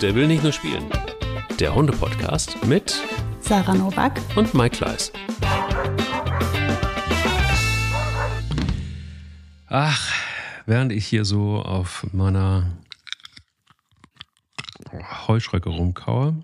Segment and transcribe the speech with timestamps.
[0.00, 0.90] Der will nicht nur spielen.
[1.58, 2.94] Der Hunde-Podcast mit
[3.40, 5.12] Sarah Novak und Mike Kleiss.
[9.68, 10.12] Ach,
[10.66, 12.78] während ich hier so auf meiner
[15.28, 16.34] Heuschrecke rumkaue,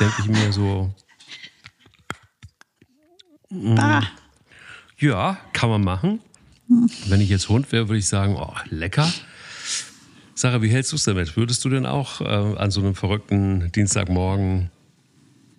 [0.00, 0.94] denke ich mir so,
[3.76, 4.02] Ah,
[4.96, 6.20] ja, kann man machen.
[7.06, 9.12] Wenn ich jetzt Hund wäre, würde ich sagen, oh, lecker.
[10.42, 11.36] Sarah, wie hältst du es damit?
[11.36, 14.70] Würdest du denn auch äh, an so einem verrückten Dienstagmorgen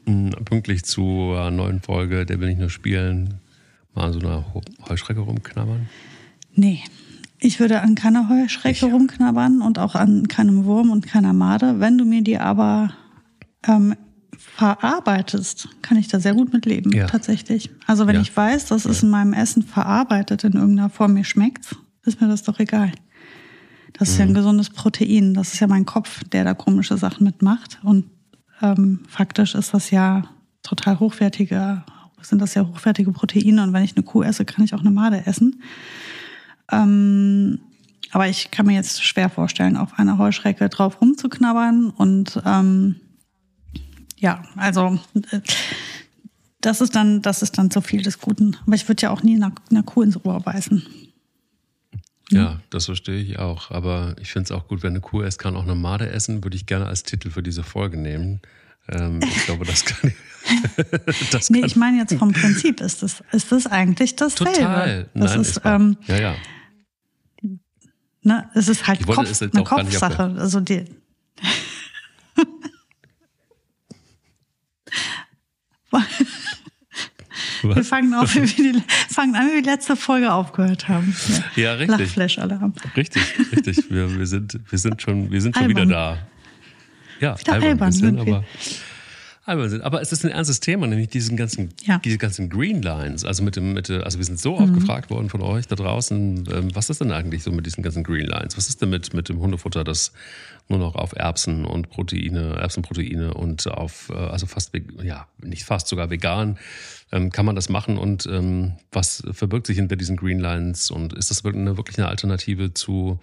[0.05, 3.35] mh, pünktlich zur neuen Folge, der will nicht nur spielen,
[3.95, 4.43] mal an so einer
[4.89, 5.87] Heuschrecke rumknabbern?
[6.53, 6.81] nee.
[7.39, 11.79] Ich würde an keiner Heuschrecke rumknabbern und auch an keinem Wurm und keiner Made.
[11.81, 12.93] Wenn du mir die aber
[13.65, 13.95] ähm,
[14.37, 17.07] verarbeitest, kann ich da sehr gut mit leben, Ja.
[17.07, 17.69] tatsächlich.
[17.85, 18.21] Also wenn Ja.
[18.21, 21.75] ich weiß, das ist in meinem Essen verarbeitet in irgendeiner Form, mir schmeckt's,
[22.05, 22.91] ist mir das doch egal.
[23.93, 24.31] Das ist ja Mhm.
[24.31, 25.33] ein gesundes Protein.
[25.33, 27.79] Das ist ja mein Kopf, der da komische Sachen mitmacht.
[27.83, 28.05] Und
[28.61, 30.23] ähm, faktisch ist das ja
[30.63, 31.83] total hochwertige,
[32.21, 33.63] sind das ja hochwertige Proteine.
[33.63, 35.61] Und wenn ich eine Kuh esse, kann ich auch eine Made essen.
[36.71, 37.59] Ähm,
[38.11, 41.89] aber ich kann mir jetzt schwer vorstellen, auf einer Heuschrecke drauf rumzuknabbern.
[41.89, 42.95] Und ähm,
[44.17, 44.99] ja, also
[45.31, 45.39] äh,
[46.61, 48.55] das ist dann, das ist dann zu viel des Guten.
[48.65, 50.83] Aber ich würde ja auch nie einer, einer Kuh ins Ohr beißen.
[52.33, 53.71] Ja, das verstehe ich auch.
[53.71, 56.43] Aber ich finde es auch gut, wenn eine Kuh isst, kann auch eine Made essen,
[56.43, 58.41] würde ich gerne als Titel für diese Folge nehmen.
[58.89, 61.29] Ähm, ich glaube, das kann ich.
[61.31, 64.53] das Nee, kann ich meine jetzt vom Prinzip ist das, ist das eigentlich dasselbe.
[64.53, 65.09] total.
[65.13, 66.35] Das Nein, ist, ähm, ja, ja.
[68.23, 70.23] ne, es ist halt wollte Kopf, es jetzt eine nicht Kopfsache.
[70.37, 70.85] Also die,
[77.63, 77.87] wir Was?
[77.87, 81.15] fangen, auf, wie die, fangen an, wie wir die letzte Folge aufgehört haben.
[81.55, 81.99] Ja, richtig.
[81.99, 82.73] Lachflash-Alarm.
[82.95, 83.89] Richtig, richtig.
[83.89, 86.17] Wir, wir, sind, wir sind schon, wir sind schon wieder da.
[87.19, 88.35] Ja, Wieder albern, albern ein bisschen, sind wir.
[88.37, 88.45] aber,
[89.45, 89.81] albern sind.
[89.81, 91.99] aber es ist ein ernstes Thema, nämlich diesen ganzen, Ja.
[91.99, 93.25] diese ganzen Green Lines.
[93.25, 94.63] Also mit dem, mit, also wir sind so Mhm.
[94.63, 97.83] oft gefragt worden von euch da draußen, ähm, was ist denn eigentlich so mit diesen
[97.83, 98.55] ganzen Green Lines?
[98.57, 100.13] Was ist denn mit, mit dem Hundefutter, das
[100.69, 104.71] nur noch auf Erbsen und Proteine, Erbsenproteine und auf, äh, also fast,
[105.03, 106.57] ja, nicht fast, sogar vegan,
[107.11, 111.11] ähm, kann man das machen und ähm, was verbirgt sich hinter diesen Green Lines und
[111.13, 113.19] ist das wirklich eine, wirklich eine Alternative zu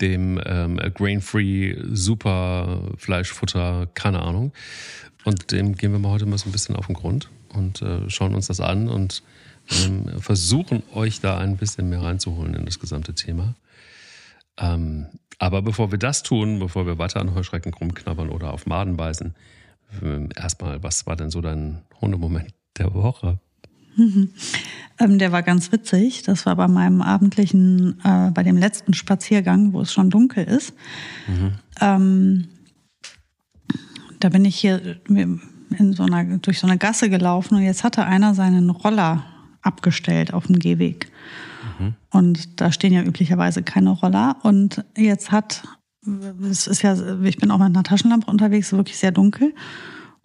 [0.00, 4.52] dem ähm, Grain-Free Super Fleischfutter, keine Ahnung.
[5.24, 8.08] Und dem gehen wir mal heute mal so ein bisschen auf den Grund und äh,
[8.10, 9.22] schauen uns das an und
[9.70, 13.54] ähm, versuchen euch da ein bisschen mehr reinzuholen in das gesamte Thema.
[14.58, 15.06] Ähm,
[15.38, 19.34] aber bevor wir das tun, bevor wir weiter an Heuschrecken rumknabbern oder auf Maden beißen,
[20.02, 23.38] ähm, erstmal, was war denn so dein Hundemoment der Woche?
[25.00, 26.22] Ähm, der war ganz witzig.
[26.22, 30.72] Das war bei meinem abendlichen, äh, bei dem letzten Spaziergang, wo es schon dunkel ist.
[31.80, 32.46] Ähm,
[34.20, 38.06] da bin ich hier in so einer, durch so eine Gasse gelaufen und jetzt hatte
[38.06, 39.24] einer seinen Roller
[39.62, 41.10] abgestellt auf dem Gehweg.
[42.10, 44.36] Und da stehen ja üblicherweise keine Roller.
[44.42, 45.64] Und jetzt hat,
[46.48, 49.54] es ist ja, ich bin auch mit einer Taschenlampe unterwegs, wirklich sehr dunkel.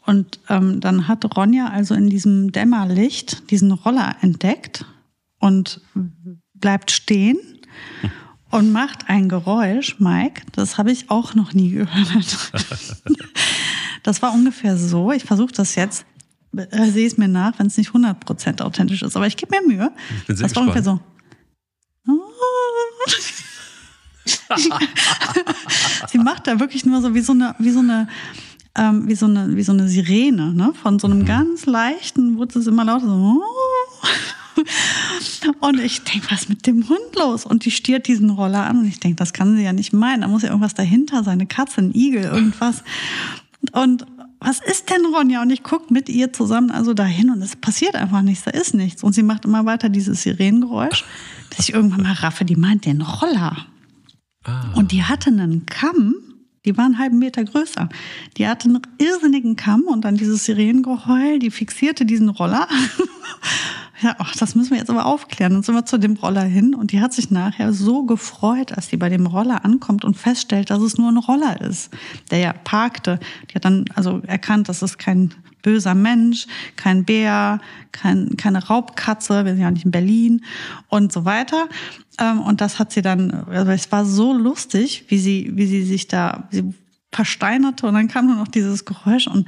[0.09, 4.83] Und ähm, dann hat Ronja also in diesem Dämmerlicht diesen Roller entdeckt
[5.37, 5.81] und
[6.55, 7.37] bleibt stehen
[8.49, 12.51] und macht ein Geräusch, Mike, das habe ich auch noch nie gehört.
[14.03, 16.07] das war ungefähr so, ich versuche das jetzt,
[16.57, 19.67] äh, sehe es mir nach, wenn es nicht 100% authentisch ist, aber ich gebe mir
[19.67, 19.91] Mühe.
[20.21, 20.99] Ich bin sehr das war ungefähr so.
[26.07, 28.07] Sie macht da wirklich nur so wie so eine, wie so eine,
[28.75, 30.73] ähm, wie so eine, wie so eine Sirene, ne?
[30.81, 33.41] Von so einem ganz leichten, wurde es immer lauter so.
[35.61, 37.45] Und ich denke, was ist mit dem Hund los?
[37.45, 40.21] Und die stiert diesen Roller an und ich denke, das kann sie ja nicht meinen.
[40.21, 42.83] Da muss ja irgendwas dahinter sein, eine Katze, ein Igel, irgendwas.
[43.71, 44.05] Und
[44.39, 45.41] was ist denn Ronja?
[45.41, 48.73] Und ich gucke mit ihr zusammen also dahin und es passiert einfach nichts, da ist
[48.73, 49.03] nichts.
[49.03, 51.03] Und sie macht immer weiter dieses Sirenengeräusch,
[51.49, 53.65] bis ich irgendwann mal raffe, die meint den Roller.
[54.45, 56.15] Ah, Und die hatte einen Kamm,
[56.65, 57.89] die war einen halben Meter größer.
[58.37, 62.67] Die hatte einen irrsinnigen Kamm und dann dieses Sirenengeheul, die fixierte diesen Roller.
[64.01, 65.53] ja, ach, das müssen wir jetzt aber aufklären.
[65.53, 68.87] Dann sind wir zu dem Roller hin und die hat sich nachher so gefreut, als
[68.89, 71.91] die bei dem Roller ankommt und feststellt, dass es nur ein Roller ist,
[72.31, 73.19] der ja parkte.
[73.49, 77.59] Die hat dann also erkannt, dass es kein böser Mensch, kein Bär,
[77.91, 80.45] kein, keine Raubkatze, wir sind ja nicht in Berlin
[80.87, 81.67] und so weiter.
[82.19, 85.83] Ähm, Und das hat sie dann, also es war so lustig, wie sie, wie sie
[85.83, 86.73] sich da, sie
[87.11, 89.47] versteinerte und dann kam nur noch dieses Geräusch und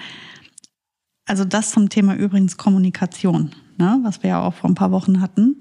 [1.28, 5.22] also das zum Thema übrigens Kommunikation, ne, was wir ja auch vor ein paar Wochen
[5.22, 5.60] hatten.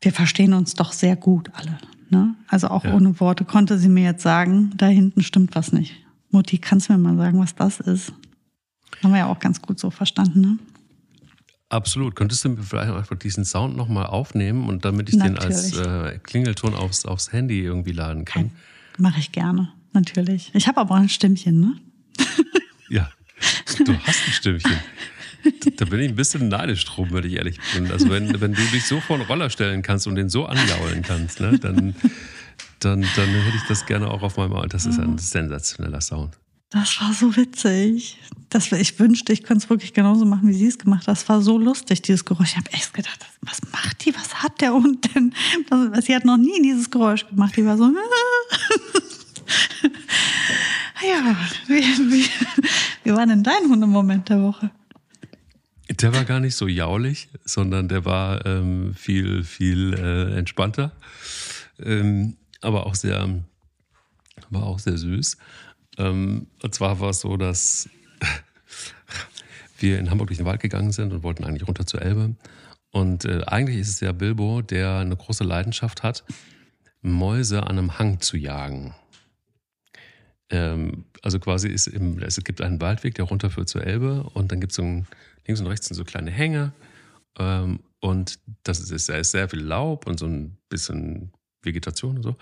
[0.00, 1.78] Wir verstehen uns doch sehr gut alle.
[2.10, 2.36] Ne?
[2.46, 2.94] Also auch ja.
[2.94, 5.96] ohne Worte konnte sie mir jetzt sagen, da hinten stimmt was nicht.
[6.30, 8.12] Mutti, kannst du mir mal sagen, was das ist?
[9.02, 10.58] Haben wir ja auch ganz gut so verstanden, ne?
[11.68, 12.14] Absolut.
[12.14, 15.72] Könntest du vielleicht einfach diesen Sound nochmal aufnehmen und damit ich Natürlich.
[15.72, 18.52] den als äh, Klingelton aufs, aufs Handy irgendwie laden kann?
[18.98, 20.50] Mache ich gerne, natürlich.
[20.54, 21.76] Ich habe aber auch ein Stimmchen, ne?
[22.88, 23.10] ja,
[23.84, 24.76] du hast ein Stimmchen.
[25.76, 27.90] Da bin ich ein bisschen neidisch drum, wenn ich ehrlich bin.
[27.90, 31.02] Also wenn, wenn du dich so vor den Roller stellen kannst und den so anjaulen
[31.02, 31.94] kannst, ne, dann,
[32.80, 34.68] dann, dann hätte ich das gerne auch auf meinem.
[34.68, 36.36] Das ist ein sensationeller Sound.
[36.70, 38.18] Das war so witzig.
[38.48, 41.16] Das, ich wünschte, ich könnte es wirklich genauso machen, wie sie es gemacht hat.
[41.16, 42.50] Das war so lustig, dieses Geräusch.
[42.50, 44.14] Ich habe echt gedacht, was macht die?
[44.14, 45.32] Was hat der Hund denn?
[46.02, 47.56] Sie hat noch nie dieses Geräusch gemacht.
[47.56, 47.84] Die war so.
[51.08, 51.36] ja,
[51.68, 52.26] wie, wie,
[53.04, 54.70] wie war denn dein Hundemoment der Woche?
[55.88, 60.90] Der war gar nicht so jaulig, sondern der war ähm, viel, viel äh, entspannter.
[61.78, 63.28] Ähm, aber auch sehr,
[64.50, 65.36] war auch sehr süß.
[65.98, 67.88] Ähm, und zwar war es so, dass
[69.78, 72.34] wir in Hamburg durch den Wald gegangen sind und wollten eigentlich runter zur Elbe.
[72.90, 76.24] Und äh, eigentlich ist es ja Bilbo, der eine große Leidenschaft hat,
[77.02, 78.94] Mäuse an einem Hang zu jagen.
[80.50, 84.60] Ähm, also quasi ist im, es gibt einen Waldweg, der runterführt zur Elbe und dann
[84.60, 86.72] gibt es so links und rechts so kleine Hänge
[87.38, 91.32] ähm, und das ist, da ist sehr viel Laub und so ein bisschen
[91.62, 92.36] Vegetation und so.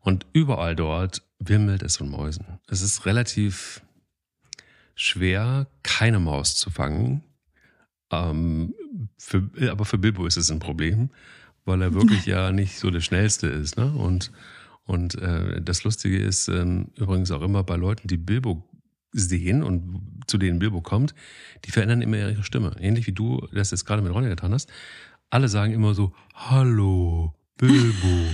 [0.00, 2.46] Und überall dort wimmelt es von Mäusen.
[2.68, 3.82] Es ist relativ
[4.94, 7.22] schwer, keine Maus zu fangen.
[8.10, 8.74] Ähm,
[9.18, 11.10] für, aber für Bilbo ist es ein Problem,
[11.64, 13.76] weil er wirklich ja nicht so der Schnellste ist.
[13.76, 13.92] Ne?
[13.92, 14.32] Und,
[14.84, 18.64] und äh, das Lustige ist ähm, übrigens auch immer bei Leuten, die Bilbo
[19.12, 21.14] sehen und zu denen Bilbo kommt,
[21.64, 22.76] die verändern immer ihre Stimme.
[22.78, 24.70] Ähnlich wie du das jetzt gerade mit Ronja getan hast.
[25.30, 28.28] Alle sagen immer so, Hallo, Bilbo.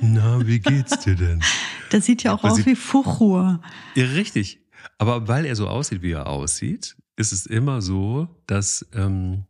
[0.00, 1.40] Na, wie geht's dir denn?
[1.92, 3.60] Der sieht ja auch aus wie Fuchur.
[3.94, 4.60] Ja, richtig.
[4.98, 9.44] Aber weil er so aussieht, wie er aussieht, ist es immer so, dass, ähm,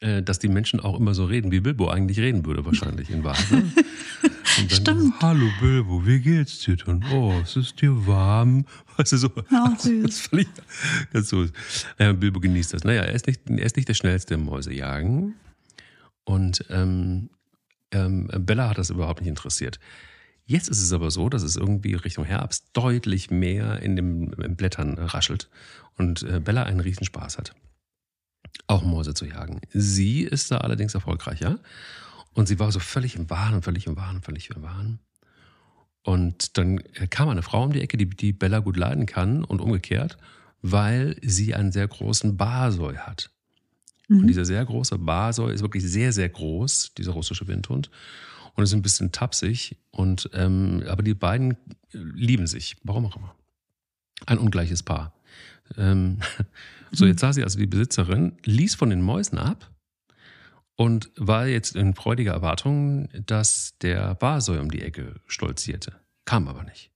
[0.00, 3.24] äh, dass die Menschen auch immer so reden, wie Bilbo eigentlich reden würde, wahrscheinlich in
[3.24, 3.50] Wahrheit.
[3.50, 3.72] Ne?
[4.58, 5.14] Dann, Stimmt.
[5.20, 7.04] Hallo Bilbo, wie geht's dir denn?
[7.12, 8.64] Oh, es ist dir warm.
[8.96, 9.30] Weißt du, so.
[9.50, 10.30] Ja, süß.
[10.30, 10.48] Das ich
[11.12, 11.46] ganz so.
[11.98, 12.82] Äh, Bilbo genießt das.
[12.82, 15.34] Naja, er ist nicht, er ist nicht der schnellste im Mäusejagen.
[16.24, 17.30] Und ähm,
[17.92, 19.78] ähm, Bella hat das überhaupt nicht interessiert.
[20.48, 24.96] Jetzt ist es aber so, dass es irgendwie Richtung Herbst deutlich mehr in den Blättern
[24.96, 25.50] raschelt
[25.98, 27.54] und äh, Bella einen riesen Spaß hat,
[28.66, 29.60] auch Mäuse zu jagen.
[29.74, 31.58] Sie ist da allerdings erfolgreicher
[32.32, 35.00] und sie war so völlig im Wahn, völlig im Wahn, völlig im Wahn.
[36.02, 39.60] Und dann kam eine Frau um die Ecke, die, die Bella gut leiden kann und
[39.60, 40.16] umgekehrt,
[40.62, 43.30] weil sie einen sehr großen Barsoi hat.
[44.08, 44.20] Mhm.
[44.20, 47.90] Und dieser sehr große Barsoi ist wirklich sehr, sehr groß, dieser russische Windhund
[48.58, 49.76] und ist ein bisschen tapsig.
[49.92, 51.56] Und, ähm, aber die beiden
[51.92, 53.36] lieben sich, warum auch immer.
[54.26, 55.14] Ein ungleiches Paar.
[55.76, 56.18] Ähm,
[56.90, 59.70] so, jetzt sah sie also die Besitzerin, ließ von den Mäusen ab
[60.74, 65.94] und war jetzt in freudiger Erwartung, dass der Barsoi um die Ecke stolzierte.
[66.24, 66.90] Kam aber nicht.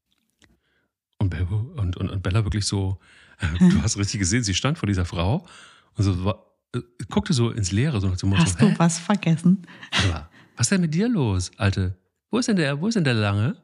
[1.19, 2.99] Und, Bella, und, und, und Bella wirklich so,
[3.38, 5.47] äh, du hast richtig gesehen, sie stand vor dieser Frau
[5.94, 6.44] und so war,
[6.75, 9.64] äh, guckte so ins Leere, so nach dem Motto, Hast du was vergessen?
[10.09, 10.29] Aber
[10.62, 11.99] was ist denn mit dir los, Alte?
[12.31, 13.61] Wo ist denn der, wo ist denn der Lange?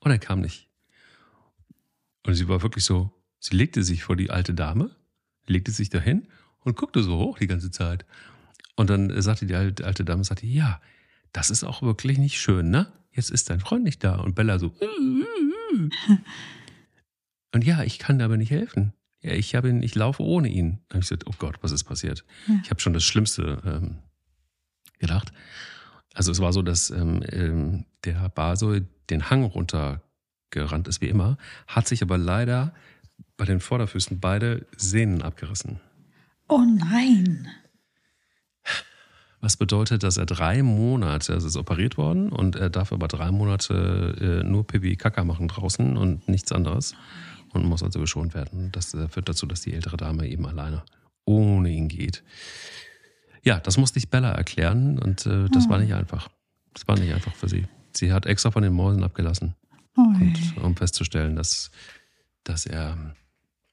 [0.00, 0.68] Und er kam nicht.
[2.24, 4.90] Und sie war wirklich so, sie legte sich vor die alte Dame,
[5.46, 6.26] legte sich dahin
[6.64, 8.04] und guckte so hoch die ganze Zeit.
[8.74, 10.80] Und dann sagte die alte, alte Dame, sagte, ja,
[11.30, 12.92] das ist auch wirklich nicht schön, ne?
[13.12, 14.16] Jetzt ist dein Freund nicht da.
[14.16, 14.74] Und Bella so,
[17.52, 18.94] und ja, ich kann aber nicht helfen.
[19.20, 20.80] Ja, ich habe ihn, ich laufe ohne ihn.
[20.90, 22.24] Habe ich gesagt, oh Gott, was ist passiert?
[22.48, 22.58] Ja.
[22.64, 23.98] Ich habe schon das Schlimmste ähm,
[24.98, 25.32] gedacht.
[26.16, 31.36] Also es war so, dass ähm, ähm, der Basel den Hang runtergerannt ist wie immer,
[31.66, 32.72] hat sich aber leider
[33.36, 35.78] bei den Vorderfüßen beide Sehnen abgerissen.
[36.48, 37.48] Oh nein.
[39.42, 43.30] Was bedeutet, dass er drei Monate, also ist operiert worden und er darf aber drei
[43.30, 46.94] Monate äh, nur Pipi Kaka machen draußen und nichts anderes
[47.52, 48.72] und muss also geschont werden.
[48.72, 50.82] Das äh, führt dazu, dass die ältere Dame eben alleine
[51.26, 52.22] ohne ihn geht.
[53.46, 55.70] Ja, das musste ich Bella erklären und äh, das oh.
[55.70, 56.28] war nicht einfach.
[56.74, 57.64] Das war nicht einfach für sie.
[57.96, 59.54] Sie hat extra von den Mäusen abgelassen,
[59.94, 61.70] und, um festzustellen, dass,
[62.42, 63.14] dass er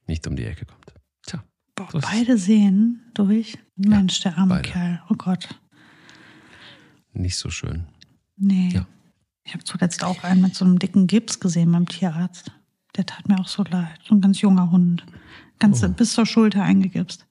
[0.06, 0.94] nicht um die Ecke kommt.
[1.26, 1.44] Tja.
[1.74, 3.58] Boah, beide sehen durch.
[3.76, 4.70] Mensch, ja, der arme beide.
[4.70, 5.02] Kerl.
[5.10, 5.50] Oh Gott.
[7.14, 7.88] Nicht so schön.
[8.38, 8.70] Nee.
[8.74, 8.86] Ja.
[9.44, 12.52] Ich habe zuletzt auch einen mit so einem dicken Gips gesehen beim Tierarzt.
[12.96, 14.00] Der tat mir auch so leid.
[14.08, 15.04] So ein ganz junger Hund.
[15.58, 15.90] Ganz oh.
[15.90, 17.26] bis zur Schulter eingegipst.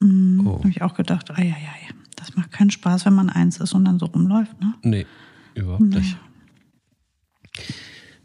[0.00, 0.58] Mhm, oh.
[0.58, 3.72] Habe ich auch gedacht, ai, ai, ai, das macht keinen Spaß, wenn man eins ist
[3.74, 4.74] und dann so rumläuft, ne?
[4.82, 5.06] Nee.
[5.54, 6.16] Überhaupt nicht.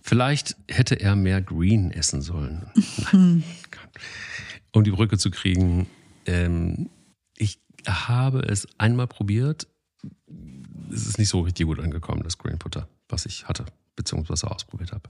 [0.02, 2.68] Vielleicht hätte er mehr Green essen sollen.
[4.72, 5.88] um die Brücke zu kriegen.
[6.26, 6.90] Ähm,
[7.38, 9.68] ich habe es einmal probiert.
[10.92, 13.66] Es ist nicht so richtig gut angekommen, das Green Butter, was ich hatte,
[13.96, 15.10] beziehungsweise ausprobiert habe.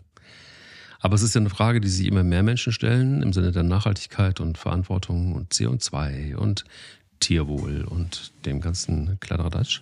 [1.04, 3.64] Aber es ist ja eine Frage, die sich immer mehr Menschen stellen im Sinne der
[3.64, 6.64] Nachhaltigkeit und Verantwortung und CO2 und
[7.20, 9.82] Tierwohl und dem ganzen Kladderadatsch.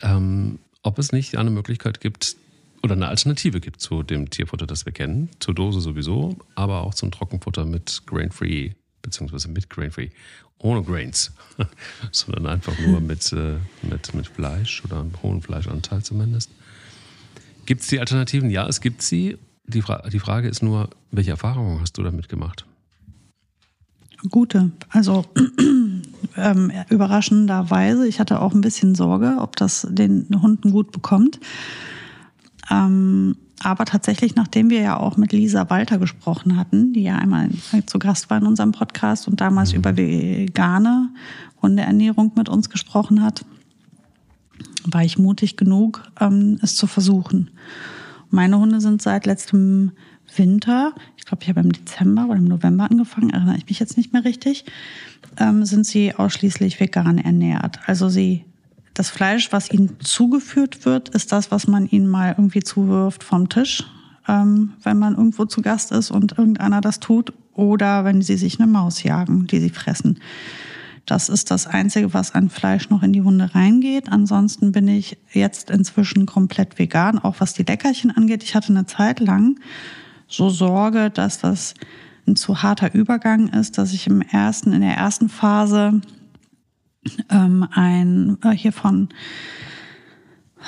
[0.00, 2.36] Ähm, ob es nicht eine Möglichkeit gibt
[2.84, 6.94] oder eine Alternative gibt zu dem Tierfutter, das wir kennen, zur Dose sowieso, aber auch
[6.94, 10.10] zum Trockenfutter mit Grain-Free, beziehungsweise mit Grain-Free,
[10.58, 11.32] ohne Grains,
[12.12, 16.48] sondern einfach nur mit, äh, mit, mit Fleisch oder einem hohen Fleischanteil zumindest.
[17.66, 18.50] Gibt es die Alternativen?
[18.50, 19.36] Ja, es gibt sie.
[19.64, 22.66] Die, Fra die Frage ist nur, welche Erfahrungen hast du damit gemacht?
[24.30, 24.70] Gute.
[24.88, 25.24] Also
[26.36, 31.40] ähm, überraschenderweise, ich hatte auch ein bisschen Sorge, ob das den Hunden gut bekommt.
[32.70, 37.48] Ähm, aber tatsächlich, nachdem wir ja auch mit Lisa Walter gesprochen hatten, die ja einmal
[37.86, 39.78] zu Gast war in unserem Podcast und damals mhm.
[39.78, 41.10] über vegane
[41.60, 43.44] Hundeernährung mit uns gesprochen hat,
[44.84, 47.50] war ich mutig genug, ähm, es zu versuchen.
[48.32, 49.92] Meine Hunde sind seit letztem
[50.36, 53.98] Winter, ich glaube, ich habe im Dezember oder im November angefangen, erinnere ich mich jetzt
[53.98, 54.64] nicht mehr richtig,
[55.36, 57.78] ähm, sind sie ausschließlich vegan ernährt.
[57.84, 58.46] Also sie,
[58.94, 63.50] das Fleisch, was ihnen zugeführt wird, ist das, was man ihnen mal irgendwie zuwirft vom
[63.50, 63.84] Tisch,
[64.26, 68.58] ähm, wenn man irgendwo zu Gast ist und irgendeiner das tut, oder wenn sie sich
[68.58, 70.18] eine Maus jagen, die sie fressen.
[71.06, 74.08] Das ist das Einzige, was an Fleisch noch in die Hunde reingeht.
[74.10, 78.42] Ansonsten bin ich jetzt inzwischen komplett vegan, auch was die Leckerchen angeht.
[78.44, 79.58] Ich hatte eine Zeit lang
[80.28, 81.74] so Sorge, dass das
[82.26, 86.00] ein zu harter Übergang ist, dass ich im ersten, in der ersten Phase
[87.30, 89.08] ähm, ein äh, hier von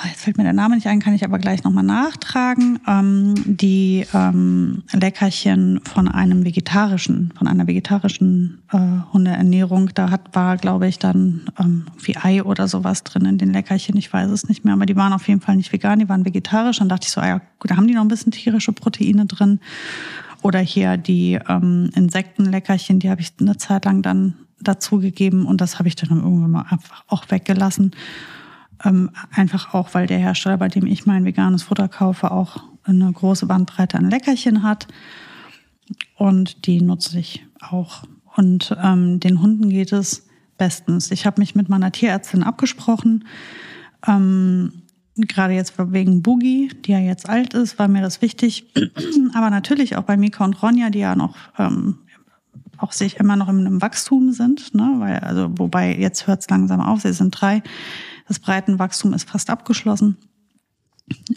[0.03, 4.05] jetzt fällt mir der Name nicht ein, kann ich aber gleich nochmal nachtragen, ähm, die
[4.13, 8.77] ähm, Leckerchen von einem vegetarischen, von einer vegetarischen äh,
[9.13, 9.91] Hundeernährung.
[9.93, 13.97] Da hat, war, glaube ich, dann ähm, wie Ei oder sowas drin in den Leckerchen.
[13.97, 16.25] Ich weiß es nicht mehr, aber die waren auf jeden Fall nicht vegan, die waren
[16.25, 16.79] vegetarisch.
[16.79, 19.25] Dann dachte ich so, ah ja, gut, da haben die noch ein bisschen tierische Proteine
[19.25, 19.59] drin.
[20.41, 25.79] Oder hier die ähm, Insektenleckerchen, die habe ich eine Zeit lang dann dazugegeben und das
[25.79, 27.91] habe ich dann irgendwann mal einfach auch weggelassen.
[28.83, 33.11] Ähm, einfach auch, weil der Hersteller, bei dem ich mein veganes Futter kaufe, auch eine
[33.11, 34.87] große Bandbreite an Leckerchen hat.
[36.15, 38.03] Und die nutze ich auch.
[38.35, 40.27] Und ähm, den Hunden geht es
[40.57, 41.11] bestens.
[41.11, 43.25] Ich habe mich mit meiner Tierärztin abgesprochen.
[44.07, 44.83] Ähm,
[45.15, 48.65] gerade jetzt wegen Boogie, die ja jetzt alt ist, war mir das wichtig.
[49.33, 51.99] Aber natürlich auch bei Mika und Ronja, die ja noch ähm,
[52.77, 54.95] auch sich immer noch in einem Wachstum sind, ne?
[54.97, 57.63] Weil, also, wobei jetzt hört es langsam auf, sie sind drei.
[58.27, 60.17] Das Breitenwachstum ist fast abgeschlossen.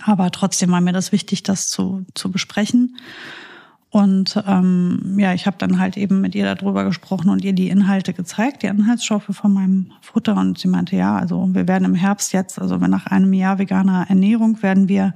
[0.05, 2.97] Aber trotzdem war mir das wichtig, das zu, zu besprechen.
[3.91, 7.69] Und ähm, ja, ich habe dann halt eben mit ihr darüber gesprochen und ihr die
[7.69, 10.37] Inhalte gezeigt, die Inhaltsstoffe von meinem Futter.
[10.37, 14.07] Und sie meinte, ja, also wir werden im Herbst jetzt, also nach einem Jahr veganer
[14.09, 15.15] Ernährung, werden wir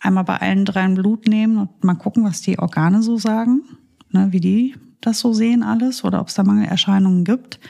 [0.00, 3.62] einmal bei allen dreien Blut nehmen und mal gucken, was die Organe so sagen,
[4.10, 7.60] ne, wie die das so sehen alles oder ob es da Mangelerscheinungen gibt.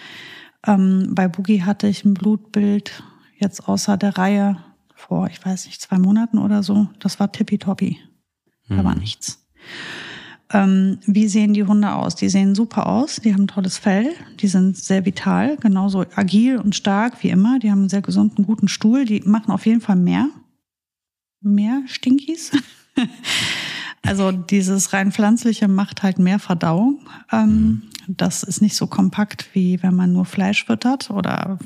[0.67, 3.03] Ähm, bei Boogie hatte ich ein Blutbild
[3.39, 4.59] jetzt außer der Reihe
[4.95, 7.99] vor, ich weiß nicht, zwei Monaten oder so, das war tippitoppi.
[8.69, 8.85] Da mhm.
[8.85, 9.47] war nichts.
[10.53, 12.17] Ähm, wie sehen die Hunde aus?
[12.17, 16.75] Die sehen super aus, die haben tolles Fell, die sind sehr vital, genauso agil und
[16.75, 17.59] stark wie immer.
[17.61, 20.29] Die haben einen sehr gesunden, guten Stuhl, die machen auf jeden Fall mehr.
[21.41, 22.53] Mehr Stinkies.
[24.03, 27.01] also dieses rein pflanzliche macht halt mehr Verdauung.
[27.31, 27.83] Ähm, mhm.
[28.09, 31.59] Das ist nicht so kompakt, wie wenn man nur Fleisch füttert oder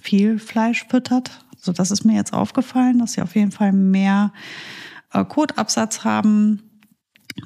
[0.00, 1.44] viel Fleisch füttert.
[1.56, 4.32] So, das ist mir jetzt aufgefallen, dass sie auf jeden Fall mehr
[5.12, 6.62] äh, Kotabsatz haben.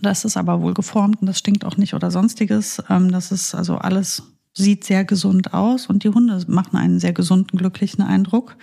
[0.03, 2.83] Das ist aber wohl geformt und das stinkt auch nicht oder sonstiges.
[2.89, 4.23] Ähm, das ist also alles
[4.55, 8.57] sieht sehr gesund aus und die Hunde machen einen sehr gesunden, glücklichen Eindruck.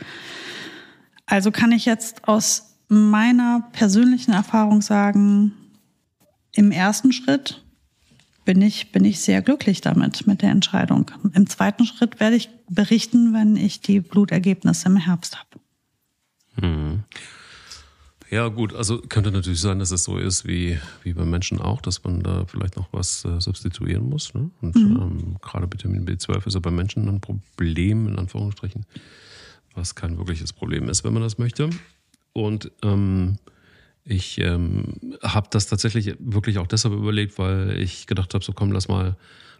[1.26, 5.54] Also kann ich jetzt aus meiner persönlichen Erfahrung sagen,
[6.56, 7.62] im ersten Schritt
[8.46, 11.12] bin ich, bin ich sehr glücklich damit, mit der Entscheidung.
[11.34, 15.60] Im zweiten Schritt werde ich berichten, wenn ich die Blutergebnisse im Herbst habe.
[16.62, 17.04] Hm.
[18.32, 21.82] Ja, gut, also könnte natürlich sein, dass es so ist wie, wie bei Menschen auch,
[21.82, 24.34] dass man da vielleicht noch was äh, substituieren muss.
[24.34, 24.50] Ne?
[24.62, 24.98] Und mhm.
[25.00, 28.86] ähm, gerade Vitamin B12 ist ja bei Menschen ein Problem, in Anführungsstrichen,
[29.76, 31.70] was kein wirkliches Problem ist, wenn man das möchte.
[32.34, 33.38] Und ähm,
[34.06, 38.72] ich ähm, habe das tatsächlich wirklich auch deshalb überlegt, weil ich gedacht habe, so komm,
[38.72, 39.18] lass mal,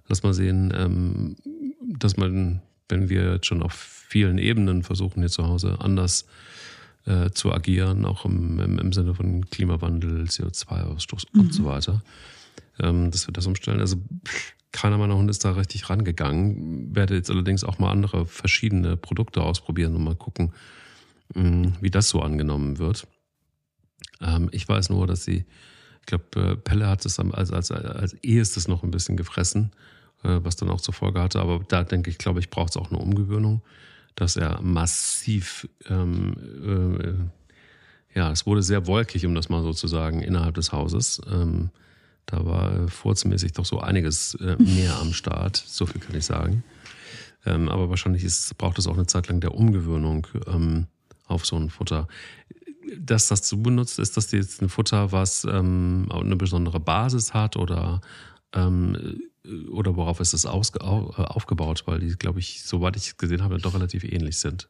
[0.08, 1.36] lass mal sehen, ähm,
[1.82, 6.26] dass man, wenn wir jetzt schon auf vielen Ebenen versuchen, hier zu Hause anders
[7.06, 11.40] äh, zu agieren, auch im, im, im, Sinne von Klimawandel, CO2-Ausstoß mhm.
[11.40, 12.04] und so weiter,
[12.80, 13.80] ähm, dass wir das umstellen.
[13.80, 13.98] Also
[14.72, 16.96] keiner meiner Hunde ist da richtig rangegangen.
[16.96, 20.54] Werde jetzt allerdings auch mal andere verschiedene Produkte ausprobieren und mal gucken,
[21.34, 23.08] mh, mm, wie das so angenommen wird.
[24.22, 25.46] Ähm, ich weiß nur, dass sie,
[26.02, 29.72] ich glaube, äh, Pelle hat es als, als, als ehestes noch ein bisschen gefressen,
[30.24, 31.40] äh, was dann auch zur Folge hatte.
[31.40, 33.62] Aber da denke ich, glaube ich, braucht es auch eine Umgewöhnung,
[34.16, 37.30] dass er massiv, ähm,
[38.14, 41.22] äh, ja, es wurde sehr wolkig, um das mal so zu sagen, innerhalb des Hauses.
[41.30, 41.70] Ähm,
[42.26, 46.64] da war furzmäßig doch so einiges äh, mehr am Start, so viel kann ich sagen.
[47.46, 50.88] Ähm, aber wahrscheinlich ist, braucht es auch eine Zeit lang der Umgewöhnung ähm,
[51.28, 52.08] auf so ein Futter.
[52.98, 57.58] Dass das zu benutzt, ist das jetzt ein Futter, was ähm, eine besondere Basis hat
[57.58, 58.02] oder,
[58.54, 59.22] ähm,
[59.72, 61.84] oder worauf ist es ausge, aufgebaut?
[61.86, 64.70] Weil die, glaube ich, soweit ich gesehen habe, doch relativ ähnlich sind.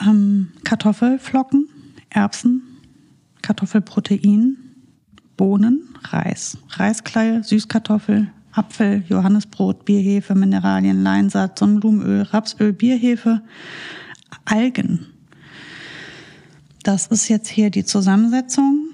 [0.00, 1.68] Ähm, Kartoffelflocken,
[2.10, 2.62] Erbsen,
[3.42, 4.56] Kartoffelprotein,
[5.36, 13.42] Bohnen, Reis, Reiskleie, Süßkartoffel, Apfel, Johannesbrot, Bierhefe, Mineralien, Leinsaat, Sonnenblumenöl, Rapsöl, Bierhefe,
[14.44, 15.06] Algen.
[16.86, 18.90] Das ist jetzt hier die Zusammensetzung.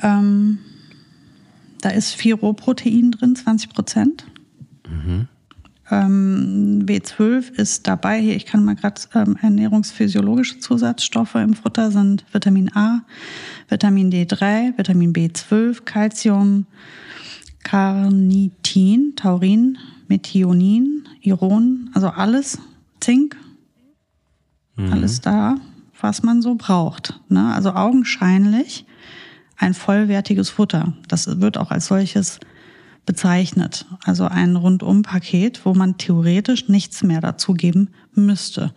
[0.00, 0.58] Ähm,
[1.80, 4.24] da ist viel Rohprotein drin, 20 Prozent.
[4.88, 5.26] Mhm.
[5.90, 8.20] Ähm, B12 ist dabei.
[8.20, 13.00] Hier, ich kann mal gerade ähm, ernährungsphysiologische Zusatzstoffe im Futter sind Vitamin A,
[13.66, 16.66] Vitamin D3, Vitamin B12, Calcium,
[17.64, 19.76] Carnitin, Taurin,
[20.06, 22.60] Methionin, Iron, also alles,
[23.00, 23.36] Zink,
[24.76, 24.92] mhm.
[24.92, 25.56] alles da,
[26.02, 27.20] was man so braucht.
[27.28, 27.52] Ne?
[27.54, 28.84] Also augenscheinlich
[29.56, 30.92] ein vollwertiges Futter.
[31.08, 32.40] Das wird auch als solches
[33.04, 33.86] bezeichnet.
[34.04, 38.72] Also ein Rundum-Paket, wo man theoretisch nichts mehr dazugeben müsste.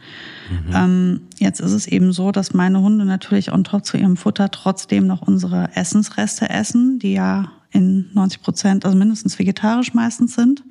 [0.50, 0.74] Mhm.
[0.74, 4.50] Ähm, jetzt ist es eben so, dass meine Hunde natürlich on top zu ihrem Futter
[4.50, 10.64] trotzdem noch unsere Essensreste essen, die ja in 90 Prozent, also mindestens vegetarisch meistens sind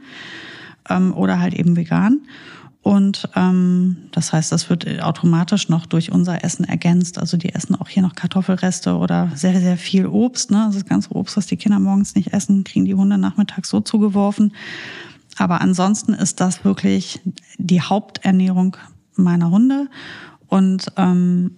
[0.88, 2.23] ähm, oder halt eben vegan.
[2.85, 7.18] Und ähm, das heißt, das wird automatisch noch durch unser Essen ergänzt.
[7.18, 10.51] Also die essen auch hier noch Kartoffelreste oder sehr, sehr viel Obst.
[10.51, 10.66] Ne?
[10.66, 13.81] Also das ganze Obst, was die Kinder morgens nicht essen, kriegen die Hunde nachmittags so
[13.81, 14.53] zugeworfen.
[15.38, 17.20] Aber ansonsten ist das wirklich
[17.57, 18.77] die Haupternährung
[19.14, 19.88] meiner Hunde.
[20.49, 21.53] Und ähm,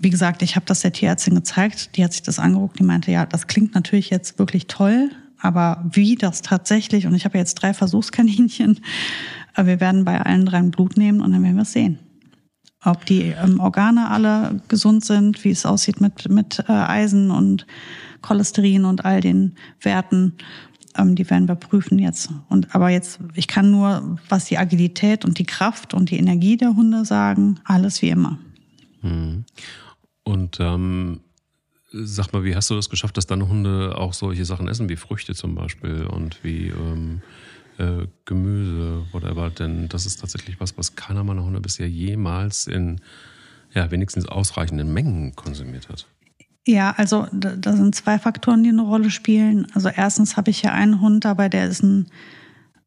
[0.00, 1.96] wie gesagt, ich habe das der Tierärztin gezeigt.
[1.96, 2.80] Die hat sich das angeguckt.
[2.80, 5.12] Die meinte, ja, das klingt natürlich jetzt wirklich toll.
[5.40, 8.80] Aber wie das tatsächlich, und ich habe jetzt drei Versuchskaninchen,
[9.58, 11.98] aber wir werden bei allen drei Blut nehmen und dann werden wir es sehen.
[12.84, 17.66] Ob die ähm, Organe alle gesund sind, wie es aussieht mit, mit äh, Eisen und
[18.22, 20.34] Cholesterin und all den Werten,
[20.96, 22.30] ähm, die werden wir prüfen jetzt.
[22.48, 26.56] Und aber jetzt, ich kann nur, was die Agilität und die Kraft und die Energie
[26.56, 28.38] der Hunde sagen, alles wie immer.
[29.00, 29.44] Hm.
[30.22, 31.18] Und ähm,
[31.90, 34.96] sag mal, wie hast du das geschafft, dass deine Hunde auch solche Sachen essen, wie
[34.96, 37.22] Früchte zum Beispiel und wie ähm,
[37.78, 43.00] äh, Gemüse, whatever, denn das ist tatsächlich was, was keiner meiner Hunde bisher jemals in
[43.74, 46.06] ja, wenigstens ausreichenden Mengen konsumiert hat.
[46.66, 49.66] Ja, also da, sind zwei Faktoren, die eine Rolle spielen.
[49.74, 52.08] Also erstens habe ich hier einen Hund dabei, der ist ein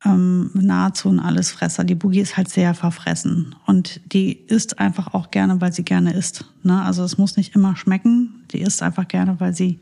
[0.04, 1.84] ähm, nahezu ein Allesfresser.
[1.84, 6.14] Die Boogie ist halt sehr verfressen und die isst einfach auch gerne, weil sie gerne
[6.14, 6.46] isst.
[6.64, 6.82] Ne?
[6.82, 8.46] Also es muss nicht immer schmecken.
[8.52, 9.80] Die isst einfach gerne, weil sie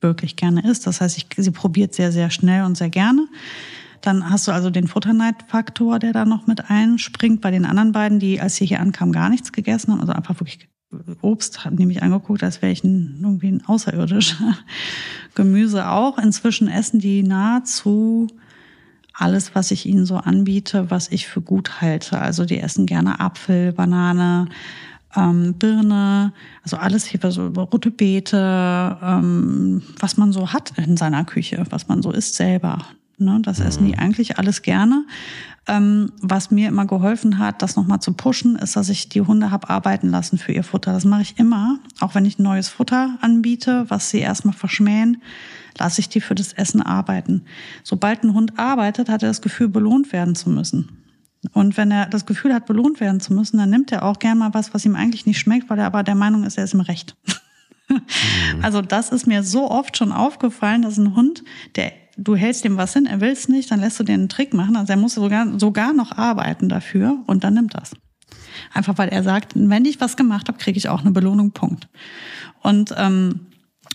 [0.00, 0.86] wirklich gerne isst.
[0.86, 3.28] Das heißt, ich, sie probiert sehr, sehr schnell und sehr gerne.
[4.02, 7.40] Dann hast du also den Futterneidfaktor, der da noch mit einspringt.
[7.40, 10.38] Bei den anderen beiden, die, als sie hier ankamen, gar nichts gegessen haben, also einfach
[10.40, 10.68] wirklich
[11.22, 14.56] Obst, haben die mich angeguckt, als wäre ich ein, irgendwie ein Außerirdischer.
[15.34, 16.18] Gemüse auch.
[16.18, 18.26] Inzwischen essen die nahezu
[19.14, 22.18] alles, was ich ihnen so anbiete, was ich für gut halte.
[22.20, 24.48] Also die essen gerne Apfel, Banane,
[25.14, 31.24] ähm, Birne, also alles hier, so rote Beete, ähm, was man so hat in seiner
[31.24, 32.78] Küche, was man so isst selber.
[33.24, 33.40] Ne?
[33.42, 33.66] Das mhm.
[33.66, 35.04] essen die eigentlich alles gerne.
[35.68, 39.52] Ähm, was mir immer geholfen hat, das nochmal zu pushen, ist, dass ich die Hunde
[39.52, 40.92] habe arbeiten lassen für ihr Futter.
[40.92, 45.22] Das mache ich immer, auch wenn ich ein neues Futter anbiete, was sie erstmal verschmähen,
[45.78, 47.44] lasse ich die für das Essen arbeiten.
[47.84, 50.98] Sobald ein Hund arbeitet, hat er das Gefühl, belohnt werden zu müssen.
[51.52, 54.38] Und wenn er das Gefühl hat, belohnt werden zu müssen, dann nimmt er auch gern
[54.38, 56.74] mal was, was ihm eigentlich nicht schmeckt, weil er aber der Meinung ist, er ist
[56.74, 57.16] im Recht.
[57.88, 58.64] Mhm.
[58.64, 61.44] Also das ist mir so oft schon aufgefallen, dass ein Hund,
[61.76, 64.28] der du hältst ihm was hin, er will es nicht, dann lässt du dir einen
[64.28, 64.76] Trick machen.
[64.76, 67.92] Also er muss sogar, sogar noch arbeiten dafür und dann nimmt das.
[68.72, 71.88] Einfach weil er sagt, wenn ich was gemacht habe, kriege ich auch eine Belohnung, Punkt.
[72.62, 73.46] Und ähm,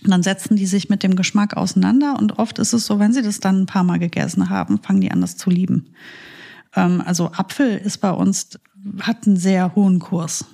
[0.03, 3.21] dann setzen die sich mit dem Geschmack auseinander und oft ist es so, wenn sie
[3.21, 5.89] das dann ein paar Mal gegessen haben, fangen die an, das zu lieben.
[6.75, 8.59] Ähm, also Apfel ist bei uns,
[9.01, 10.45] hat einen sehr hohen Kurs.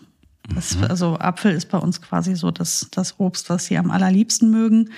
[0.54, 0.84] Das, mhm.
[0.86, 4.90] Also Apfel ist bei uns quasi so das, das Obst, was sie am allerliebsten mögen.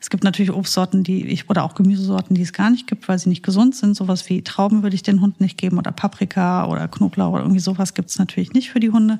[0.00, 3.18] Es gibt natürlich Obstsorten, die ich oder auch Gemüsesorten, die es gar nicht gibt, weil
[3.18, 3.94] sie nicht gesund sind.
[3.94, 7.60] Sowas wie Trauben würde ich den Hunden nicht geben oder Paprika oder Knoblauch oder irgendwie
[7.60, 9.18] sowas gibt es natürlich nicht für die Hunde.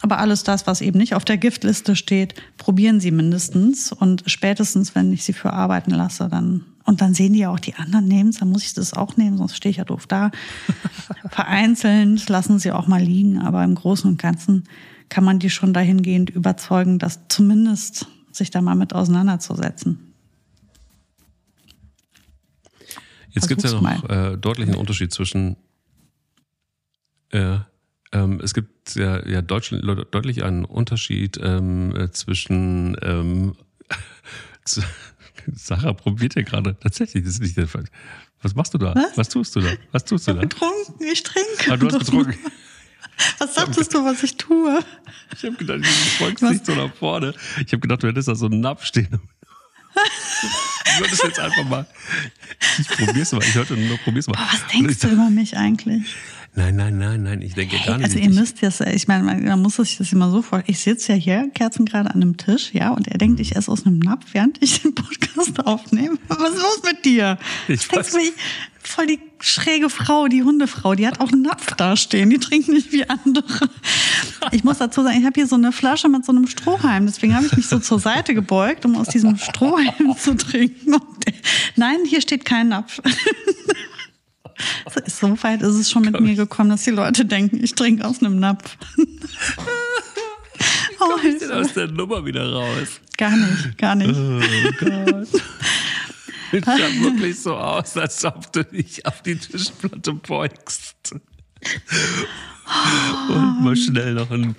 [0.00, 3.92] Aber alles das, was eben nicht auf der Giftliste steht, probieren sie mindestens.
[3.92, 7.60] Und spätestens, wenn ich sie für arbeiten lasse, dann und dann sehen die ja auch
[7.60, 10.30] die anderen nehmen dann muss ich das auch nehmen, sonst stehe ich ja doof da.
[11.30, 14.64] Vereinzelt lassen sie auch mal liegen, aber im Großen und Ganzen
[15.08, 20.12] kann man die schon dahingehend überzeugen, dass zumindest sich da mal mit auseinanderzusetzen.
[23.30, 25.56] Jetzt gibt es ja noch äh, deutlichen Unterschied zwischen
[27.30, 27.58] äh,
[28.14, 33.54] ähm, es gibt ja, ja deutlich einen Unterschied ähm, äh, zwischen ähm,
[35.52, 36.78] Sarah probiert ja gerade.
[36.78, 37.84] Tatsächlich, das ist nicht der Fall.
[38.40, 38.94] Was machst du da?
[38.94, 39.70] Was, was tust du da?
[39.90, 40.42] Was tust du ich da?
[40.42, 41.72] getrunken, ich trinke.
[41.72, 42.34] Ah, du hast getrunken.
[43.38, 44.80] Was sagtest du, was ich tue?
[45.36, 47.34] Ich habe gedacht, du folgst nicht so nach vorne.
[47.64, 49.08] Ich habe gedacht, du hättest da so einen Napf stehen.
[49.94, 51.86] du würdest jetzt einfach mal.
[52.78, 53.42] Ich probier's mal.
[53.42, 54.36] Ich hörte nur, probier's mal.
[54.36, 56.14] Aber was denkst du über mich eigentlich?
[56.56, 58.04] Nein, nein, nein, nein, ich denke gar nicht.
[58.04, 60.72] Also ihr müsst ja, ich meine, man muss sich das immer so vorstellen.
[60.72, 63.70] Ich sitze ja hier, Kerzen gerade an einem Tisch, ja, und er denkt, ich esse
[63.70, 66.16] aus einem Napf, während ich den Podcast aufnehme.
[66.28, 67.38] Was ist los mit dir?
[67.66, 68.12] Ich weiß.
[68.12, 68.18] Du,
[68.84, 72.92] voll die schräge Frau, die Hundefrau, die hat auch einen Napf dastehen, die trinkt nicht
[72.92, 73.68] wie andere.
[74.52, 77.34] Ich muss dazu sagen, ich habe hier so eine Flasche mit so einem Strohhalm, deswegen
[77.34, 80.94] habe ich mich so zur Seite gebeugt, um aus diesem Strohhalm zu trinken.
[80.94, 81.24] Und
[81.76, 83.00] nein, hier steht kein Napf.
[85.06, 88.20] So weit ist es schon mit mir gekommen, dass die Leute denken, ich trinke aus
[88.20, 88.76] einem Napf.
[91.00, 93.00] oh, ich denn aus der Nummer wieder raus?
[93.16, 94.14] Gar nicht, gar nicht.
[94.14, 94.40] Oh
[94.78, 95.28] Gott.
[96.52, 101.12] Es sah wirklich so aus, als ob du dich auf die Tischplatte beugst.
[103.28, 104.54] Und mal schnell noch einen,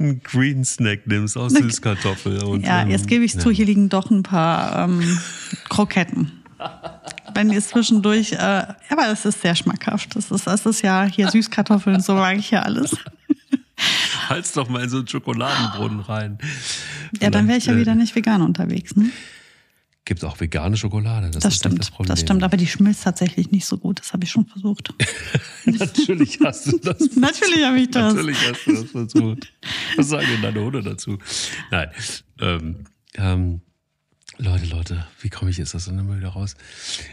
[0.00, 2.42] einen Green Snack nimmst aus Süßkartoffel.
[2.42, 3.38] Und, ja, jetzt gebe ich ja.
[3.38, 5.18] zu, hier liegen doch ein paar ähm,
[5.68, 6.35] Kroketten
[7.34, 10.16] wenn ihr zwischendurch, äh, aber es ist sehr schmackhaft.
[10.16, 12.96] Das ist, das ist ja hier Süßkartoffeln, so mag ich ja alles.
[14.28, 16.38] Halt's doch mal in so einen Schokoladenbrunnen rein.
[17.20, 19.10] Ja, dann wäre ich ja äh, wieder nicht vegan unterwegs, ne?
[20.06, 21.30] Gibt auch vegane Schokolade.
[21.30, 21.80] Das, das stimmt.
[21.80, 23.98] Das, das, stimmt, aber die schmilzt tatsächlich nicht so gut.
[23.98, 24.94] Das habe ich schon versucht.
[25.64, 27.10] Natürlich hast du das.
[27.16, 28.14] Natürlich habe ich das.
[28.14, 29.52] Natürlich hast du das versucht.
[29.96, 31.18] Was sagen denn deine Hunde dazu?
[31.72, 31.90] Nein.
[32.40, 33.62] Ähm, ähm,
[34.38, 36.56] Leute, Leute, wie komme ich jetzt aus der Nummer wieder raus?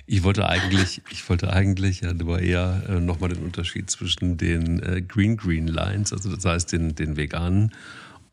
[0.05, 4.83] Ich wollte eigentlich, ich wollte eigentlich, ja, aber eher äh, nochmal den Unterschied zwischen den
[4.83, 7.71] äh, Green Green Lines, also das heißt den, den veganen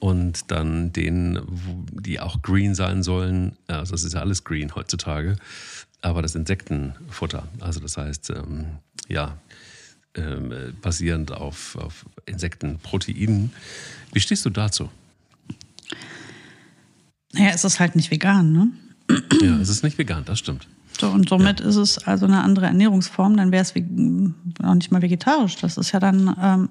[0.00, 1.40] und dann den,
[1.92, 3.57] die auch green sein sollen.
[3.68, 5.37] Also das ist ja alles green heutzutage,
[6.03, 9.38] aber das Insektenfutter, also das heißt, ähm, ja,
[10.16, 13.53] ähm, basierend auf, auf Insektenproteinen.
[14.12, 14.90] Wie stehst du dazu?
[17.33, 18.69] Naja, es ist halt nicht vegan, ne?
[19.43, 20.66] Ja, es ist nicht vegan, das stimmt.
[21.01, 21.66] So, und somit ja.
[21.66, 23.75] ist es also eine andere Ernährungsform, dann wäre es
[24.62, 25.57] auch nicht mal vegetarisch.
[25.57, 26.69] Das ist ja dann, ähm,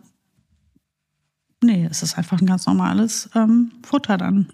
[1.64, 4.48] nee, es ist einfach ein ganz normales ähm, Futter dann.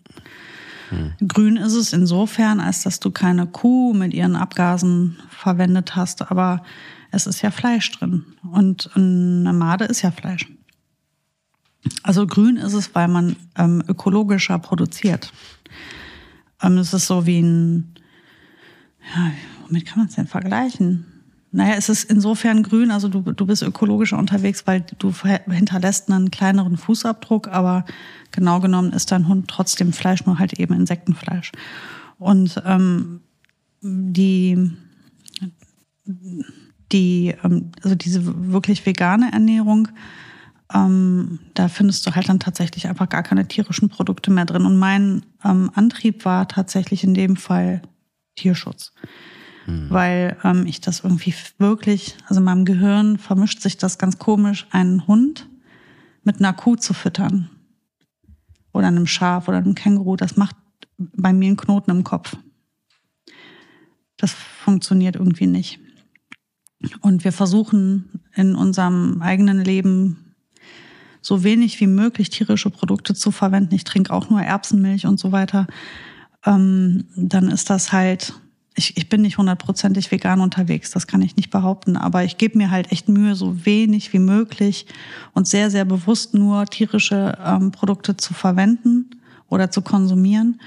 [0.90, 1.14] Hm.
[1.28, 6.64] Grün ist es insofern, als dass du keine Kuh mit ihren Abgasen verwendet hast, aber
[7.12, 8.24] es ist ja Fleisch drin.
[8.50, 10.48] Und eine Made ist ja Fleisch.
[12.04, 15.32] Also grün ist es, weil man ähm, ökologischer produziert.
[16.62, 17.96] Ähm, es ist so wie ein,
[19.16, 19.32] ja,
[19.66, 21.06] womit kann man es denn vergleichen?
[21.52, 25.14] Naja, es ist insofern grün, also du, du bist ökologischer unterwegs, weil du
[25.50, 27.86] hinterlässt einen kleineren Fußabdruck, aber
[28.32, 31.54] genau genommen ist dein Hund trotzdem Fleisch, nur halt eben Insektenfleisch.
[32.18, 33.22] Und ähm,
[33.82, 34.72] die,
[36.92, 39.88] die, ähm, also diese wirklich vegane Ernährung,
[40.76, 44.66] ähm, da findest du halt dann tatsächlich einfach gar keine tierischen Produkte mehr drin.
[44.66, 47.82] Und mein ähm, Antrieb war tatsächlich in dem Fall
[48.36, 48.92] Tierschutz.
[49.66, 49.90] Hm.
[49.90, 54.68] Weil ähm, ich das irgendwie wirklich, also in meinem Gehirn vermischt sich das ganz komisch,
[54.72, 55.48] einen Hund
[56.24, 57.50] mit einer Kuh zu füttern.
[58.74, 60.18] Oder einem Schaf oder einem Känguru.
[60.18, 60.58] Das macht
[60.98, 62.36] bei mir einen Knoten im Kopf.
[64.18, 65.80] Das funktioniert irgendwie nicht.
[67.00, 70.25] Und wir versuchen in unserem eigenen Leben
[71.26, 73.74] so wenig wie möglich tierische Produkte zu verwenden.
[73.74, 75.66] Ich trinke auch nur Erbsenmilch und so weiter.
[76.46, 78.34] Ähm, dann ist das halt,
[78.76, 82.60] ich, ich bin nicht hundertprozentig vegan unterwegs, das kann ich nicht behaupten, aber ich gebe
[82.60, 84.86] mir halt echt Mühe, so wenig wie möglich
[85.34, 89.10] und sehr, sehr bewusst nur tierische ähm, Produkte zu verwenden
[89.50, 90.62] oder zu konsumieren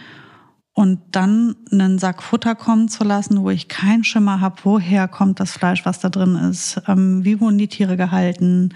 [0.73, 5.39] und dann einen Sack Futter kommen zu lassen, wo ich keinen Schimmer habe, woher kommt
[5.39, 8.75] das Fleisch, was da drin ist, ähm, wie wurden die Tiere gehalten,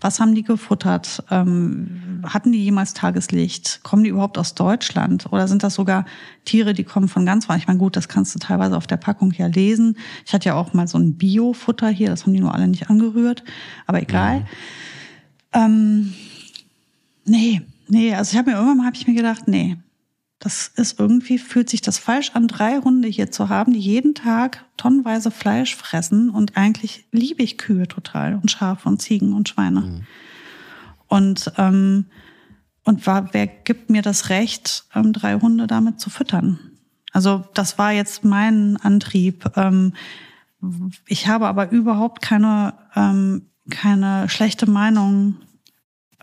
[0.00, 1.22] Was haben die gefuttert?
[1.30, 3.80] Ähm, hatten die jemals Tageslicht?
[3.82, 5.30] Kommen die überhaupt aus Deutschland?
[5.30, 6.06] Oder sind das sogar
[6.44, 7.58] Tiere, die kommen von ganz weit?
[7.58, 9.96] Ich meine, gut, das kannst du teilweise auf der Packung ja lesen.
[10.24, 12.88] Ich hatte ja auch mal so ein Bio-Futter hier, das haben die nur alle nicht
[12.88, 13.44] angerührt,
[13.86, 14.40] aber egal.
[14.40, 14.46] Mhm.
[15.52, 16.14] Ähm,
[17.24, 19.76] nee, nee, also ich habe mir irgendwann mal, habe ich mir gedacht, nee,
[20.40, 24.14] das ist irgendwie, fühlt sich das falsch an, drei Hunde hier zu haben, die jeden
[24.14, 26.30] Tag tonnenweise Fleisch fressen.
[26.30, 29.82] Und eigentlich liebe ich Kühe total und Schafe und Ziegen und Schweine.
[29.82, 30.06] Mhm.
[31.08, 32.06] Und, ähm,
[32.84, 36.58] und war, wer gibt mir das Recht, ähm, drei Hunde damit zu füttern?
[37.12, 39.52] Also das war jetzt mein Antrieb.
[39.56, 39.92] Ähm,
[41.06, 45.36] ich habe aber überhaupt keine, ähm, keine schlechte Meinung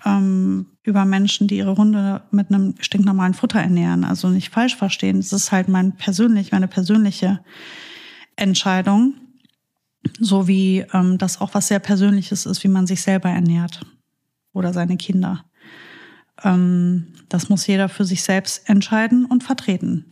[0.05, 4.03] ähm, über Menschen, die ihre Hunde mit einem stinknormalen Futter ernähren.
[4.03, 5.17] Also nicht falsch verstehen.
[5.17, 7.39] Es ist halt mein persönlich, meine persönliche
[8.35, 9.15] Entscheidung.
[10.19, 13.81] So wie ähm, das auch was sehr Persönliches ist, wie man sich selber ernährt
[14.53, 15.43] oder seine Kinder.
[16.43, 20.05] Ähm, das muss jeder für sich selbst entscheiden und vertreten.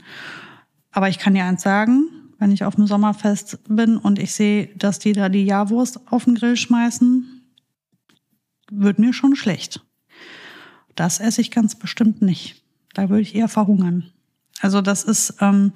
[0.91, 4.67] Aber ich kann dir eins sagen, wenn ich auf dem Sommerfest bin und ich sehe,
[4.75, 7.34] dass die da die Jahrwurst auf den Grill schmeißen,
[8.71, 9.81] wird mir schon schlecht.
[10.95, 12.63] Das esse ich ganz bestimmt nicht.
[12.93, 14.11] Da würde ich eher verhungern.
[14.61, 15.73] Also das ist, ähm,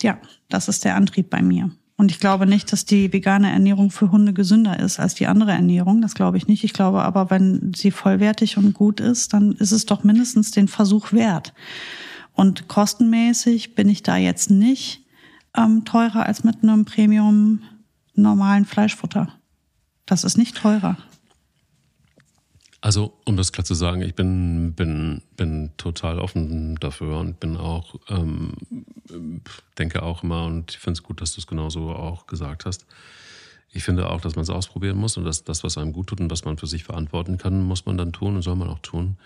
[0.00, 0.18] ja,
[0.48, 1.70] das ist der Antrieb bei mir.
[1.96, 5.52] Und ich glaube nicht, dass die vegane Ernährung für Hunde gesünder ist als die andere
[5.52, 6.00] Ernährung.
[6.00, 6.64] Das glaube ich nicht.
[6.64, 10.66] Ich glaube aber, wenn sie vollwertig und gut ist, dann ist es doch mindestens den
[10.66, 11.52] Versuch wert.
[12.32, 15.04] Und kostenmäßig bin ich da jetzt nicht
[15.54, 17.60] ähm, teurer als mit einem Premium
[18.14, 19.39] normalen Fleischfutter.
[20.10, 20.96] Das ist nicht teurer.
[22.80, 27.56] Also, um das klar zu sagen, ich bin, bin, bin total offen dafür und bin
[27.56, 28.54] auch, ähm,
[29.78, 32.86] denke auch immer, und ich finde es gut, dass du es genauso auch gesagt hast.
[33.70, 36.20] Ich finde auch, dass man es ausprobieren muss und dass das, was einem gut tut
[36.20, 38.80] und was man für sich verantworten kann, muss man dann tun und soll man auch
[38.80, 39.16] tun.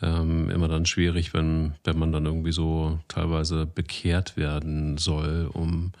[0.00, 5.92] Ähm, immer dann schwierig, wenn, wenn man dann irgendwie so teilweise bekehrt werden soll, um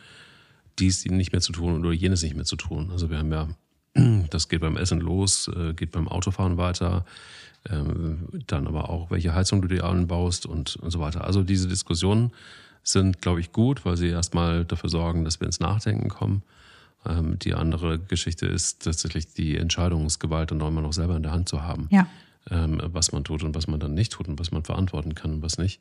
[0.78, 2.88] dies nicht mehr zu tun oder jenes nicht mehr zu tun.
[2.90, 3.48] Also wir haben ja
[4.30, 7.04] das geht beim Essen los, äh, geht beim Autofahren weiter,
[7.70, 11.24] ähm, dann aber auch, welche Heizung du dir anbaust und, und so weiter.
[11.24, 12.32] Also diese Diskussionen
[12.82, 16.42] sind, glaube ich, gut, weil sie erstmal dafür sorgen, dass wir ins Nachdenken kommen.
[17.06, 21.32] Ähm, die andere Geschichte ist tatsächlich die Entscheidungsgewalt dann auch immer noch selber in der
[21.32, 21.88] Hand zu haben.
[21.90, 22.06] Ja.
[22.50, 25.34] Ähm, was man tut und was man dann nicht tut und was man verantworten kann
[25.34, 25.80] und was nicht.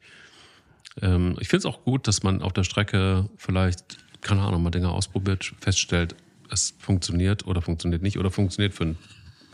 [0.95, 4.89] ich finde es auch gut, dass man auf der Strecke vielleicht, keine Ahnung, mal Dinge
[4.89, 6.15] ausprobiert, feststellt,
[6.53, 8.97] es funktioniert oder funktioniert nicht oder funktioniert für einen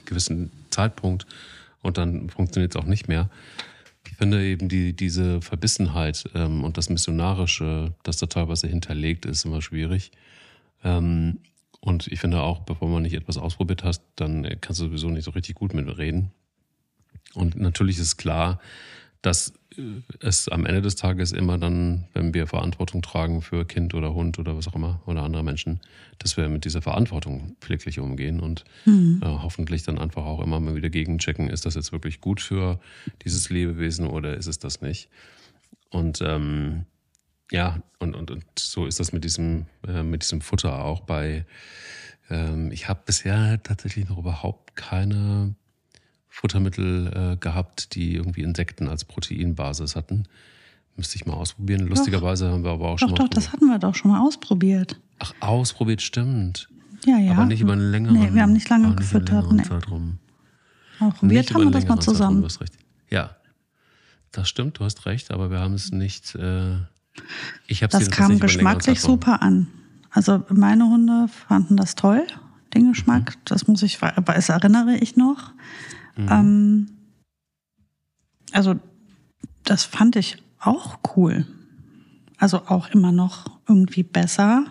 [0.05, 1.25] gewissen Zeitpunkt
[1.81, 3.29] und dann funktioniert es auch nicht mehr.
[4.07, 9.45] Ich finde eben die, diese Verbissenheit ähm, und das Missionarische, das da teilweise hinterlegt ist,
[9.45, 10.12] immer schwierig.
[10.83, 11.39] Ähm,
[11.79, 15.23] und ich finde auch, bevor man nicht etwas ausprobiert hast, dann kannst du sowieso nicht
[15.23, 16.31] so richtig gut mit reden.
[17.33, 18.59] Und natürlich ist klar,
[19.21, 19.53] dass
[20.19, 24.39] es am Ende des Tages immer dann, wenn wir Verantwortung tragen für Kind oder Hund
[24.39, 25.79] oder was auch immer oder andere Menschen,
[26.17, 29.21] dass wir mit dieser Verantwortung pfleglich umgehen und mhm.
[29.23, 32.79] äh, hoffentlich dann einfach auch immer mal wieder gegenchecken, ist das jetzt wirklich gut für
[33.23, 35.10] dieses Lebewesen oder ist es das nicht?
[35.89, 36.86] Und ähm,
[37.51, 41.45] ja, und, und, und so ist das mit diesem, äh, mit diesem Futter auch bei,
[42.29, 45.55] ähm, ich habe bisher tatsächlich noch überhaupt keine
[46.29, 50.25] Futtermittel äh, gehabt, die irgendwie Insekten als Proteinbasis hatten.
[50.95, 51.87] Müsste ich mal ausprobieren.
[51.87, 52.53] Lustigerweise doch.
[52.53, 53.23] haben wir aber auch schon doch, mal.
[53.25, 54.99] Doch, das hatten wir doch schon mal ausprobiert.
[55.19, 56.69] Ach, ausprobiert, stimmt.
[57.05, 57.33] Ja, ja.
[57.33, 59.51] Aber nicht über einen längeren Nee, wir haben nicht lange gefüttert.
[59.51, 59.63] Nee.
[59.63, 60.19] Zeitraum.
[60.99, 62.47] Auch probiert haben wir das mal zusammen.
[62.49, 62.67] Zeitraum,
[63.09, 63.35] ja,
[64.31, 66.35] das stimmt, du hast recht, aber wir haben es nicht.
[66.35, 66.75] Äh,
[67.67, 69.67] ich habe Das kam geschmacklich super an.
[70.11, 72.25] Also meine Hunde fanden das toll,
[72.73, 73.35] den Geschmack.
[73.35, 73.41] Mhm.
[73.45, 75.51] Das muss ich, aber das erinnere ich noch.
[76.19, 76.27] Mhm.
[76.29, 76.88] Ähm,
[78.51, 78.75] also
[79.63, 81.45] das fand ich auch cool.
[82.38, 84.65] Also auch immer noch irgendwie besser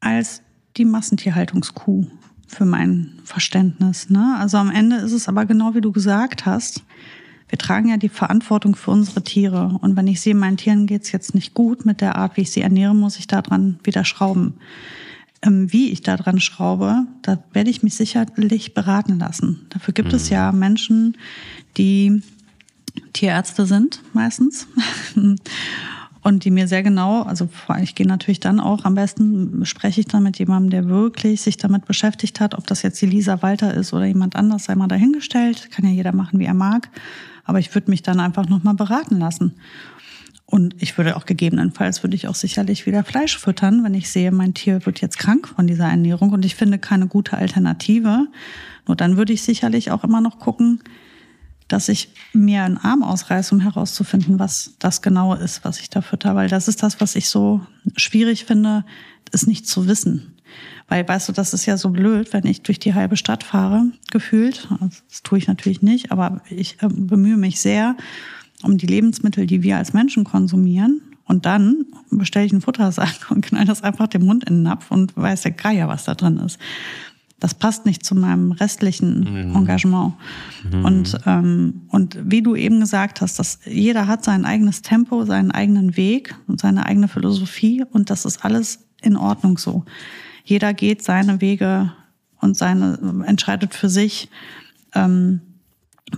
[0.00, 0.42] als
[0.76, 2.06] die Massentierhaltungskuh
[2.46, 4.10] für mein Verständnis.
[4.10, 4.36] Ne?
[4.38, 6.82] Also am Ende ist es aber genau wie du gesagt hast.
[7.48, 9.78] Wir tragen ja die Verantwortung für unsere Tiere.
[9.80, 12.50] Und wenn ich sehe, meinen Tieren geht's jetzt nicht gut mit der Art, wie ich
[12.50, 14.54] sie ernähre, muss ich daran wieder schrauben
[15.44, 19.66] wie ich da dran schraube, da werde ich mich sicherlich beraten lassen.
[19.70, 20.16] Dafür gibt mhm.
[20.16, 21.16] es ja Menschen,
[21.76, 22.22] die
[23.12, 24.66] Tierärzte sind meistens
[26.22, 27.48] und die mir sehr genau, also
[27.80, 31.56] ich gehe natürlich dann auch, am besten spreche ich dann mit jemandem, der wirklich sich
[31.56, 34.88] damit beschäftigt hat, ob das jetzt die Lisa Walter ist oder jemand anders, sei mal
[34.88, 36.88] dahingestellt, kann ja jeder machen, wie er mag,
[37.44, 39.54] aber ich würde mich dann einfach nochmal beraten lassen.
[40.50, 44.32] Und ich würde auch gegebenenfalls, würde ich auch sicherlich wieder Fleisch füttern, wenn ich sehe,
[44.32, 48.26] mein Tier wird jetzt krank von dieser Ernährung und ich finde keine gute Alternative.
[48.86, 50.80] Nur dann würde ich sicherlich auch immer noch gucken,
[51.68, 56.00] dass ich mir einen Arm ausreiße, um herauszufinden, was das genau ist, was ich da
[56.00, 56.34] fütter.
[56.34, 57.60] Weil das ist das, was ich so
[57.98, 58.86] schwierig finde,
[59.32, 60.34] ist nicht zu wissen.
[60.88, 63.84] Weil, weißt du, das ist ja so blöd, wenn ich durch die halbe Stadt fahre,
[64.10, 64.66] gefühlt.
[64.80, 67.96] Das tue ich natürlich nicht, aber ich äh, bemühe mich sehr
[68.62, 71.02] um die Lebensmittel, die wir als Menschen konsumieren.
[71.24, 74.90] Und dann bestelle ich einen Futtersack und knall das einfach den Mund in den Napf
[74.90, 76.58] und weiß der Geier, was da drin ist.
[77.40, 79.54] Das passt nicht zu meinem restlichen mhm.
[79.54, 80.14] Engagement.
[80.72, 80.84] Mhm.
[80.84, 85.52] Und, ähm, und wie du eben gesagt hast, dass jeder hat sein eigenes Tempo, seinen
[85.52, 89.84] eigenen Weg und seine eigene Philosophie und das ist alles in Ordnung so.
[90.44, 91.92] Jeder geht seine Wege
[92.40, 94.30] und seine entscheidet für sich.
[94.94, 95.42] Ähm,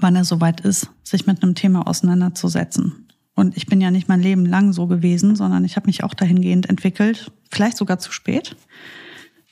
[0.01, 3.09] wann er soweit ist, sich mit einem Thema auseinanderzusetzen.
[3.35, 6.15] Und ich bin ja nicht mein Leben lang so gewesen, sondern ich habe mich auch
[6.15, 8.57] dahingehend entwickelt, vielleicht sogar zu spät.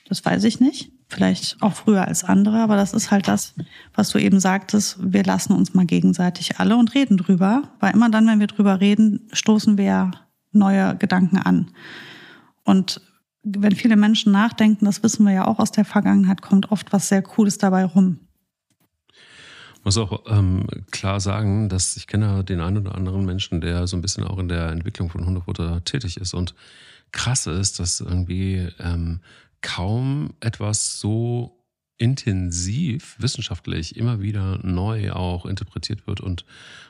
[0.07, 0.91] Das weiß ich nicht.
[1.11, 3.55] Vielleicht auch früher als andere, aber das ist halt das,
[3.95, 4.99] was du eben sagtest.
[5.01, 8.79] Wir lassen uns mal gegenseitig alle und reden drüber, weil immer dann, wenn wir drüber
[8.79, 10.11] reden, stoßen wir
[10.51, 11.71] neue Gedanken an.
[12.63, 13.01] Und
[13.41, 17.07] wenn viele Menschen nachdenken, das wissen wir ja auch aus der Vergangenheit, kommt oft was
[17.07, 18.19] sehr Cooles dabei rum
[19.89, 23.97] muss auch ähm, klar sagen, dass ich kenne den einen oder anderen Menschen, der so
[23.97, 26.35] ein bisschen auch in der Entwicklung von Hundefutter tätig ist.
[26.35, 26.53] Und
[27.11, 29.21] krass ist, dass irgendwie ähm,
[29.61, 31.65] kaum etwas so
[31.97, 36.45] intensiv wissenschaftlich immer wieder neu auch interpretiert wird und,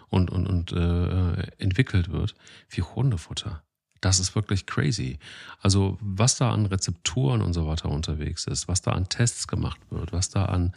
[0.10, 2.36] und, und, und äh, entwickelt wird
[2.70, 3.64] wie Hundefutter.
[4.02, 5.20] Das ist wirklich crazy.
[5.62, 9.80] Also was da an Rezepturen und so weiter unterwegs ist, was da an Tests gemacht
[9.90, 10.74] wird, was da an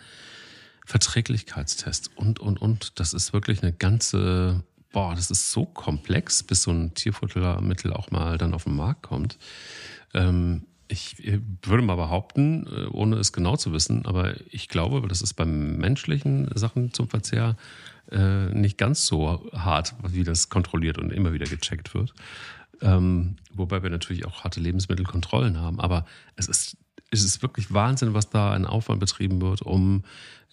[0.87, 2.99] Verträglichkeitstest und, und, und.
[2.99, 8.11] Das ist wirklich eine ganze, boah, das ist so komplex, bis so ein Tierfuttermittel auch
[8.11, 9.38] mal dann auf den Markt kommt.
[10.14, 11.16] Ähm, ich
[11.62, 15.47] würde mal behaupten, äh, ohne es genau zu wissen, aber ich glaube, das ist bei
[15.47, 17.57] menschlichen Sachen zum Verzehr
[18.11, 22.12] äh, nicht ganz so hart, wie das kontrolliert und immer wieder gecheckt wird.
[22.83, 25.81] Ähm, wobei wir natürlich auch harte Lebensmittelkontrollen haben.
[25.81, 26.05] Aber
[26.37, 26.77] es ist,
[27.12, 30.03] es ist wirklich Wahnsinn, was da ein Aufwand betrieben wird, um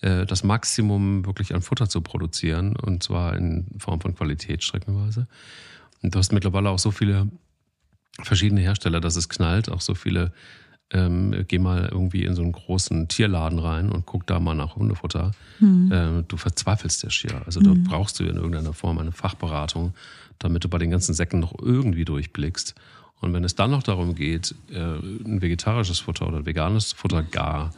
[0.01, 5.27] äh, das Maximum wirklich an Futter zu produzieren und zwar in Form von Qualität streckenweise.
[6.03, 7.27] Und du hast mittlerweile auch so viele
[8.21, 10.31] verschiedene Hersteller, dass es knallt, auch so viele.
[10.91, 14.75] Ähm, geh mal irgendwie in so einen großen Tierladen rein und guck da mal nach
[14.75, 15.33] Hundefutter.
[15.59, 15.91] Mhm.
[15.93, 17.43] Ähm, du verzweifelst der schier.
[17.45, 17.83] Also da mhm.
[17.83, 19.93] brauchst du in irgendeiner Form eine Fachberatung,
[20.39, 22.73] damit du bei den ganzen Säcken noch irgendwie durchblickst.
[23.21, 27.71] Und wenn es dann noch darum geht, äh, ein vegetarisches Futter oder veganes Futter gar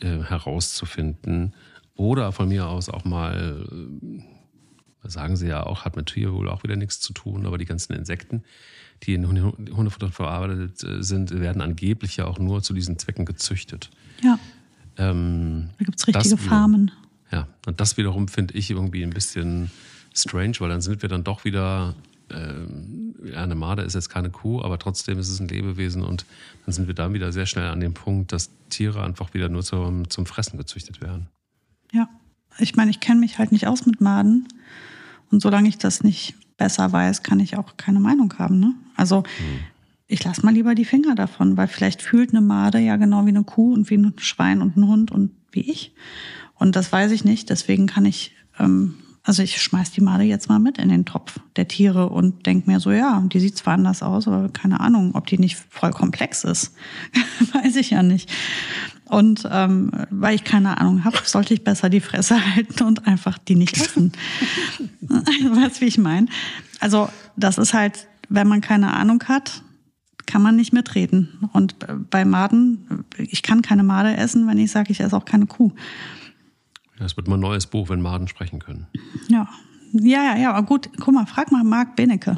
[0.00, 1.52] äh, herauszufinden.
[1.96, 3.66] Oder von mir aus auch mal,
[5.02, 7.58] äh, sagen sie ja auch, hat mit Tier wohl auch wieder nichts zu tun, aber
[7.58, 8.44] die ganzen Insekten,
[9.02, 13.90] die in Hundefutter verarbeitet sind, werden angeblich ja auch nur zu diesen Zwecken gezüchtet.
[14.22, 14.38] Ja.
[14.96, 16.90] Ähm, da gibt es richtige wiederum, Farmen.
[17.32, 19.70] Ja, und das wiederum finde ich irgendwie ein bisschen
[20.14, 21.94] strange, weil dann sind wir dann doch wieder
[22.30, 26.24] äh, eine Marder ist jetzt keine Kuh, aber trotzdem ist es ein Lebewesen und
[26.64, 29.62] dann sind wir dann wieder sehr schnell an dem Punkt, dass Tiere einfach wieder nur
[29.62, 31.28] zum, zum Fressen gezüchtet werden.
[31.92, 32.08] Ja,
[32.58, 34.48] ich meine, ich kenne mich halt nicht aus mit Maden
[35.30, 38.60] und solange ich das nicht besser weiß, kann ich auch keine Meinung haben.
[38.60, 38.74] Ne?
[38.96, 39.60] Also hm.
[40.06, 43.30] ich lasse mal lieber die Finger davon, weil vielleicht fühlt eine Made ja genau wie
[43.30, 45.94] eine Kuh und wie ein Schwein und ein Hund und wie ich.
[46.54, 48.94] Und das weiß ich nicht, deswegen kann ich ähm,
[49.28, 52.66] also ich schmeiß die Made jetzt mal mit in den Topf der Tiere und denk
[52.66, 55.90] mir so, ja, die sieht zwar anders aus, aber keine Ahnung, ob die nicht voll
[55.90, 56.74] komplex ist.
[57.52, 58.32] Weiß ich ja nicht.
[59.04, 63.36] Und ähm, weil ich keine Ahnung habe, sollte ich besser die Fresse halten und einfach
[63.36, 64.12] die nicht essen.
[65.02, 66.28] weißt wie ich meine?
[66.80, 69.62] Also das ist halt, wenn man keine Ahnung hat,
[70.24, 71.50] kann man nicht mitreden.
[71.52, 71.74] Und
[72.08, 75.72] bei Maden, ich kann keine Made essen, wenn ich sage, ich esse auch keine Kuh.
[76.98, 78.86] Ja, es wird mal ein neues Buch, wenn Maden sprechen können.
[79.28, 79.48] Ja.
[79.92, 82.36] Ja, ja, ja, aber gut, guck mal, frag mal Marc Benecke.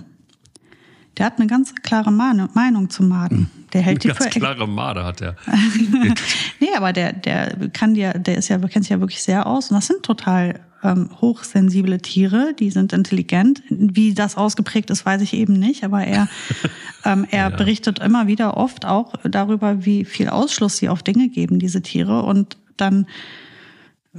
[1.18, 3.50] Der hat eine ganz klare Meinung zu Maden.
[3.72, 5.36] Der hält eine die ganz für klare Made hat er.
[6.60, 9.70] nee, aber der, der kann dir, der ist ja, kennt sich ja wirklich sehr aus.
[9.70, 13.62] Und das sind total ähm, hochsensible Tiere, die sind intelligent.
[13.68, 15.84] Wie das ausgeprägt ist, weiß ich eben nicht.
[15.84, 16.28] Aber er,
[17.04, 17.56] ähm, er ja.
[17.56, 22.22] berichtet immer wieder oft auch darüber, wie viel Ausschluss sie auf Dinge geben, diese Tiere.
[22.22, 23.06] Und dann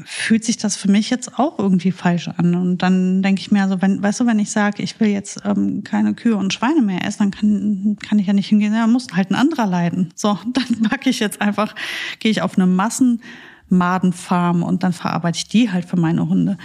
[0.05, 2.55] fühlt sich das für mich jetzt auch irgendwie falsch an.
[2.55, 5.41] Und dann denke ich mir, also wenn, weißt du, wenn ich sage, ich will jetzt
[5.43, 8.87] ähm, keine Kühe und Schweine mehr essen, dann kann, kann ich ja nicht hingehen, ja,
[8.87, 10.13] muss halt ein anderer leiden.
[10.15, 11.75] So, dann packe ich jetzt einfach,
[12.19, 16.57] gehe ich auf eine Massenmadenfarm und dann verarbeite ich die halt für meine Hunde.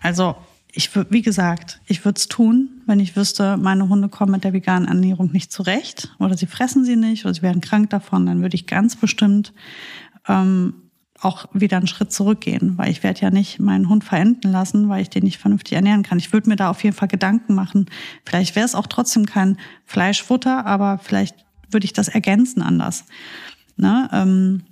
[0.00, 0.36] Also
[0.72, 4.44] ich würde, wie gesagt, ich würde es tun, wenn ich wüsste, meine Hunde kommen mit
[4.44, 8.24] der veganen Ernährung nicht zurecht oder sie fressen sie nicht oder sie werden krank davon,
[8.24, 9.52] dann würde ich ganz bestimmt
[10.28, 10.89] ähm,
[11.20, 15.02] auch wieder einen Schritt zurückgehen, weil ich werde ja nicht meinen Hund verenden lassen, weil
[15.02, 16.18] ich den nicht vernünftig ernähren kann.
[16.18, 17.86] Ich würde mir da auf jeden Fall Gedanken machen.
[18.24, 21.36] Vielleicht wäre es auch trotzdem kein Fleischfutter, aber vielleicht
[21.70, 23.04] würde ich das ergänzen anders.
[23.76, 24.08] Ne?
[24.12, 24.62] Ähm,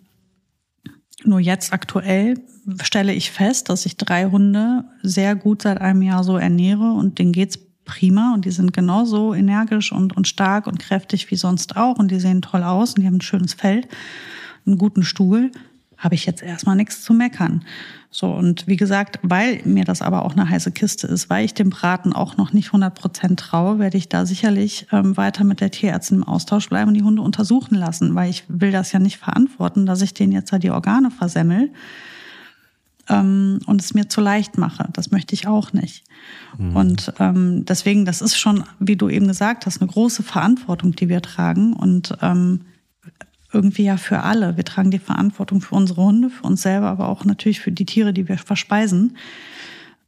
[1.24, 2.40] nur jetzt aktuell
[2.82, 7.18] stelle ich fest, dass ich drei Hunde sehr gut seit einem Jahr so ernähre und
[7.18, 11.76] denen geht's prima und die sind genauso energisch und, und stark und kräftig wie sonst
[11.76, 13.82] auch und die sehen toll aus und die haben ein schönes Fell,
[14.66, 15.50] einen guten Stuhl,
[15.98, 17.64] habe ich jetzt erstmal nichts zu meckern.
[18.10, 21.52] So, und wie gesagt, weil mir das aber auch eine heiße Kiste ist, weil ich
[21.52, 25.60] dem Braten auch noch nicht 100 Prozent traue, werde ich da sicherlich ähm, weiter mit
[25.60, 28.98] der Tierärztin im Austausch bleiben und die Hunde untersuchen lassen, weil ich will das ja
[28.98, 31.70] nicht verantworten, dass ich denen jetzt da die Organe versemmel
[33.08, 34.88] ähm, und es mir zu leicht mache.
[34.92, 36.04] Das möchte ich auch nicht.
[36.56, 36.76] Mhm.
[36.76, 41.08] Und ähm, deswegen, das ist schon, wie du eben gesagt hast, eine große Verantwortung, die
[41.08, 42.62] wir tragen und ähm,
[43.52, 44.56] irgendwie ja für alle.
[44.56, 47.86] Wir tragen die Verantwortung für unsere Hunde, für uns selber, aber auch natürlich für die
[47.86, 49.16] Tiere, die wir verspeisen.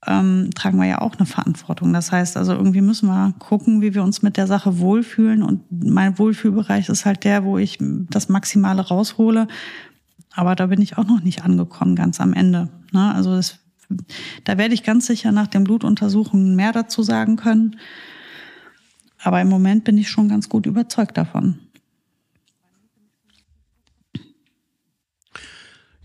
[0.07, 1.93] Ähm, tragen wir ja auch eine Verantwortung.
[1.93, 5.43] Das heißt also, irgendwie müssen wir gucken, wie wir uns mit der Sache wohlfühlen.
[5.43, 9.47] Und mein Wohlfühlbereich ist halt der, wo ich das Maximale raushole,
[10.33, 12.69] aber da bin ich auch noch nicht angekommen, ganz am Ende.
[12.93, 13.13] Ne?
[13.15, 13.59] Also das,
[14.45, 17.77] da werde ich ganz sicher nach den Blutuntersuchungen mehr dazu sagen können.
[19.23, 21.59] Aber im Moment bin ich schon ganz gut überzeugt davon.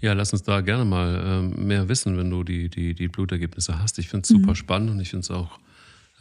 [0.05, 3.79] Ja, lass uns da gerne mal ähm, mehr wissen, wenn du die, die, die Blutergebnisse
[3.79, 3.97] hast.
[3.97, 4.55] Ich finde es super mhm.
[4.55, 5.57] spannend und ich finde es auch,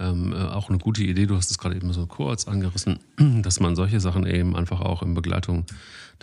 [0.00, 1.26] ähm, äh, auch eine gute Idee.
[1.26, 2.98] Du hast es gerade eben so kurz angerissen,
[3.42, 5.66] dass man solche Sachen eben einfach auch in Begleitung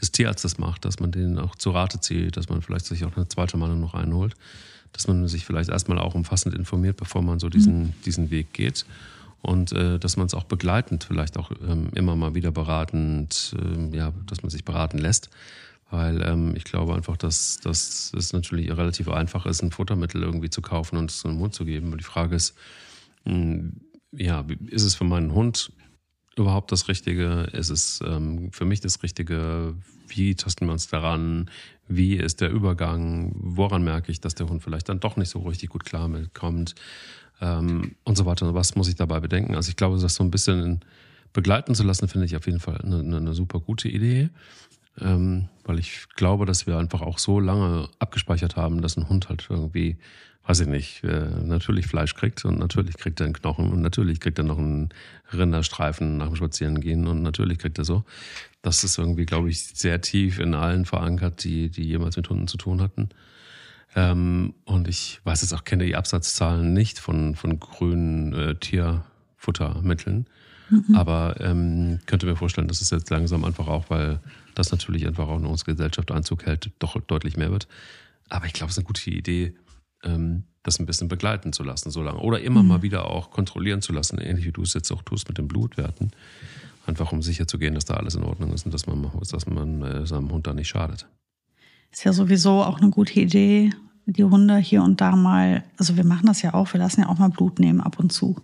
[0.02, 3.16] des Tierarztes macht, dass man den auch zu Rate zieht, dass man vielleicht sich auch
[3.16, 4.34] eine zweite Meinung noch einholt,
[4.92, 7.94] dass man sich vielleicht erstmal auch umfassend informiert, bevor man so diesen, mhm.
[8.08, 8.88] diesen Weg geht.
[9.44, 13.96] Und äh, dass man es auch begleitend, vielleicht auch ähm, immer mal wieder beratend, äh,
[13.96, 15.30] ja, dass man sich beraten lässt.
[15.92, 20.50] Weil ähm, ich glaube einfach, dass, dass es natürlich relativ einfach ist, ein Futtermittel irgendwie
[20.50, 21.92] zu kaufen und es in den Mund zu geben.
[21.92, 22.56] Und die Frage ist,
[23.26, 23.82] mh, hm,
[24.14, 25.72] ja, ist es für meinen Hund
[26.36, 27.50] überhaupt das Richtige?
[27.52, 29.76] Ist es ähm, für mich das Richtige?
[30.08, 31.50] Wie tasten wir uns daran?
[31.88, 33.34] Wie ist der Übergang?
[33.36, 36.76] Woran merke ich, dass der Hund vielleicht dann doch nicht so richtig gut klar mitkommt?
[37.42, 38.54] Ähm, und so weiter.
[38.54, 39.56] Was muss ich dabei bedenken?
[39.56, 40.82] Also ich glaube, das so ein bisschen
[41.34, 44.30] begleiten zu lassen, finde ich auf jeden Fall eine, eine super gute Idee.
[45.00, 49.30] Ähm, weil ich glaube, dass wir einfach auch so lange abgespeichert haben, dass ein Hund
[49.30, 49.98] halt irgendwie
[50.48, 54.20] weiß ich nicht, äh, natürlich Fleisch kriegt und natürlich kriegt er einen Knochen und natürlich
[54.20, 54.90] kriegt er noch einen
[55.32, 58.04] Rinderstreifen nach dem Spazierengehen und natürlich kriegt er so.
[58.62, 62.48] Das ist irgendwie, glaube ich, sehr tief in allen verankert, die, die jemals mit Hunden
[62.48, 63.10] zu tun hatten.
[63.96, 70.26] Ähm, und ich weiß jetzt auch, kenne die Absatzzahlen nicht von, von grünen äh, Tierfuttermitteln.
[70.70, 70.96] Mhm.
[70.96, 74.20] Aber ähm, könnte mir vorstellen, dass es jetzt langsam einfach auch, weil
[74.56, 77.68] das natürlich einfach auch in unsere Gesellschaft Einzug hält, doch deutlich mehr wird.
[78.30, 79.54] Aber ich glaube, es ist eine gute Idee,
[80.04, 82.20] ähm, das ein bisschen begleiten zu lassen, so lange.
[82.20, 82.70] Oder immer mhm.
[82.70, 85.48] mal wieder auch kontrollieren zu lassen, ähnlich wie du es jetzt auch tust mit den
[85.48, 86.12] Blutwerten.
[86.86, 89.46] Einfach um sicher zu gehen, dass da alles in Ordnung ist und dass man, dass
[89.46, 91.08] man äh, seinem Hund da nicht schadet.
[91.92, 93.72] Ist ja sowieso auch eine gute Idee,
[94.06, 97.10] die Hunde hier und da mal, also wir machen das ja auch, wir lassen ja
[97.10, 98.36] auch mal Blut nehmen ab und zu.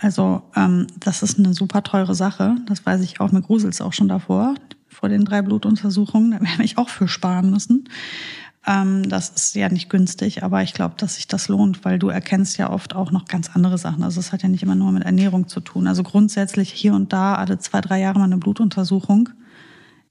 [0.00, 3.82] Also ähm, das ist eine super teure Sache, das weiß ich auch, mir gruselt es
[3.82, 4.54] auch schon davor,
[4.88, 7.84] vor den drei Blutuntersuchungen, da werde ich auch für sparen müssen.
[8.66, 12.08] Ähm, das ist ja nicht günstig, aber ich glaube, dass sich das lohnt, weil du
[12.08, 14.02] erkennst ja oft auch noch ganz andere Sachen.
[14.02, 15.86] Also es hat ja nicht immer nur mit Ernährung zu tun.
[15.86, 19.30] Also grundsätzlich hier und da alle zwei, drei Jahre mal eine Blutuntersuchung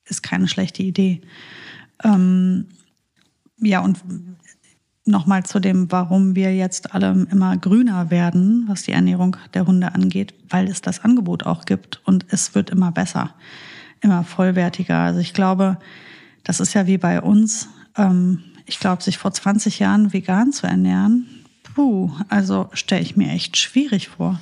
[0.05, 1.21] ist keine schlechte Idee.
[2.03, 2.65] Ähm,
[3.57, 3.99] ja, und
[5.09, 9.93] nochmal zu dem, warum wir jetzt alle immer grüner werden, was die Ernährung der Hunde
[9.93, 13.31] angeht, weil es das Angebot auch gibt und es wird immer besser,
[14.01, 14.97] immer vollwertiger.
[14.99, 15.77] Also ich glaube,
[16.43, 20.67] das ist ja wie bei uns ähm, ich glaube, sich vor 20 Jahren vegan zu
[20.67, 21.27] ernähren,
[21.63, 24.39] puh, also stelle ich mir echt schwierig vor.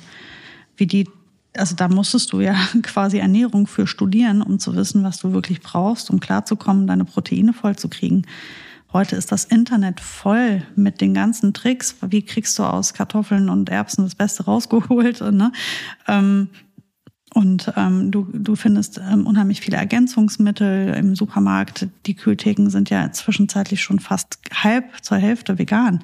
[0.76, 1.08] Wie die,
[1.56, 5.60] also da musstest du ja quasi Ernährung für studieren, um zu wissen, was du wirklich
[5.60, 8.26] brauchst, um klarzukommen, deine Proteine voll zu kriegen.
[8.90, 11.96] Heute ist das Internet voll mit den ganzen Tricks.
[12.00, 15.20] Wie kriegst du aus Kartoffeln und Erbsen das Beste rausgeholt?
[15.20, 15.52] Ne?
[16.06, 16.48] Ähm,
[17.34, 21.86] und ähm, du, du findest ähm, unheimlich viele Ergänzungsmittel im Supermarkt.
[22.06, 26.00] Die Kühltheken sind ja zwischenzeitlich schon fast halb zur Hälfte vegan.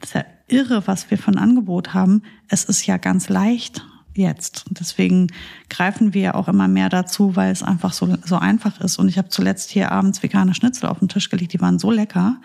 [0.00, 2.22] Das ist ja irre, was wir für ein Angebot haben.
[2.48, 4.64] Es ist ja ganz leicht jetzt.
[4.70, 5.28] Deswegen
[5.68, 8.98] greifen wir auch immer mehr dazu, weil es einfach so, so einfach ist.
[8.98, 11.90] Und ich habe zuletzt hier abends vegane Schnitzel auf den Tisch gelegt, die waren so
[11.90, 12.40] lecker.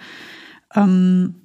[0.76, 1.36] Ähm,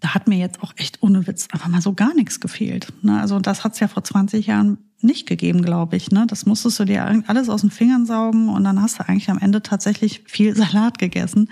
[0.00, 2.92] da hat mir jetzt auch echt ohne Witz einfach mal so gar nichts gefehlt.
[3.02, 3.20] Ne?
[3.20, 6.10] Also das hat es ja vor 20 Jahren nicht gegeben, glaube ich.
[6.10, 6.26] Ne?
[6.28, 9.38] Das musstest du dir alles aus den Fingern saugen und dann hast du eigentlich am
[9.38, 11.48] Ende tatsächlich viel Salat gegessen.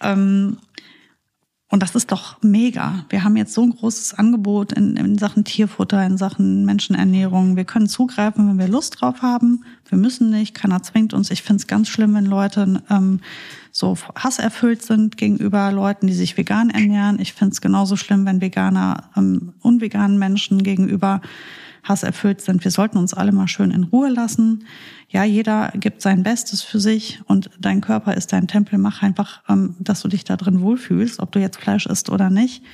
[0.00, 0.58] Ähm,
[1.74, 3.04] und das ist doch mega.
[3.08, 7.56] Wir haben jetzt so ein großes Angebot in, in, Sachen Tierfutter, in Sachen Menschenernährung.
[7.56, 9.64] Wir können zugreifen, wenn wir Lust drauf haben.
[9.88, 11.32] Wir müssen nicht, keiner zwingt uns.
[11.32, 13.18] Ich finde es ganz schlimm, wenn Leute ähm,
[13.72, 17.18] so hasserfüllt sind gegenüber Leuten, die sich vegan ernähren.
[17.18, 21.22] Ich finde es genauso schlimm, wenn Veganer ähm, unveganen Menschen gegenüber
[21.82, 22.62] hasserfüllt sind.
[22.62, 24.64] Wir sollten uns alle mal schön in Ruhe lassen.
[25.14, 28.80] Ja, jeder gibt sein Bestes für sich und dein Körper ist dein Tempel.
[28.80, 32.30] Mach einfach, ähm, dass du dich da drin wohlfühlst, ob du jetzt Fleisch isst oder
[32.30, 32.64] nicht.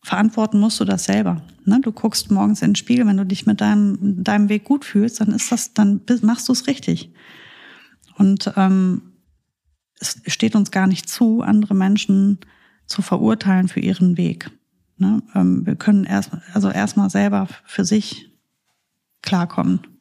[0.00, 1.42] Verantworten musst du das selber.
[1.64, 1.80] Ne?
[1.82, 5.20] Du guckst morgens in den Spiegel, wenn du dich mit deinem, deinem Weg gut fühlst,
[5.20, 7.12] dann ist das, dann machst du es richtig.
[8.16, 9.02] Und ähm,
[9.98, 12.38] es steht uns gar nicht zu, andere Menschen
[12.86, 14.52] zu verurteilen für ihren Weg.
[14.98, 15.20] Ne?
[15.34, 18.30] Ähm, wir können erst, also erstmal selber für sich
[19.20, 19.91] klarkommen.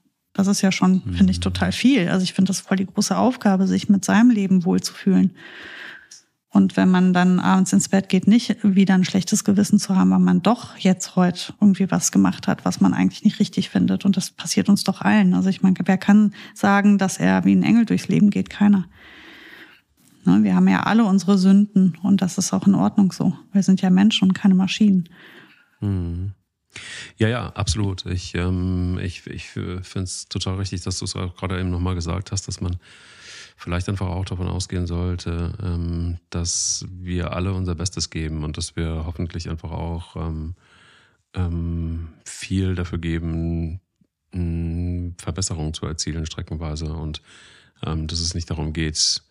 [0.41, 1.13] Das ist ja schon, mhm.
[1.13, 2.09] finde ich, total viel.
[2.09, 5.35] Also ich finde das voll die große Aufgabe, sich mit seinem Leben wohlzufühlen.
[6.49, 10.09] Und wenn man dann abends ins Bett geht, nicht wieder ein schlechtes Gewissen zu haben,
[10.09, 14.03] weil man doch jetzt heute irgendwie was gemacht hat, was man eigentlich nicht richtig findet.
[14.03, 15.35] Und das passiert uns doch allen.
[15.35, 18.49] Also ich meine, wer kann sagen, dass er wie ein Engel durchs Leben geht?
[18.49, 18.85] Keiner.
[20.25, 23.37] Ne, wir haben ja alle unsere Sünden und das ist auch in Ordnung so.
[23.53, 25.07] Wir sind ja Menschen und keine Maschinen.
[25.81, 26.33] Mhm.
[27.17, 28.05] Ja, ja, absolut.
[28.05, 32.31] Ich, ähm, ich, ich finde es total richtig, dass du es gerade eben nochmal gesagt
[32.31, 32.77] hast, dass man
[33.57, 38.75] vielleicht einfach auch davon ausgehen sollte, ähm, dass wir alle unser Bestes geben und dass
[38.75, 40.55] wir hoffentlich einfach auch ähm,
[41.35, 43.79] ähm, viel dafür geben,
[45.17, 46.93] Verbesserungen zu erzielen, streckenweise.
[46.93, 47.21] Und
[47.85, 49.21] ähm, dass es nicht darum geht,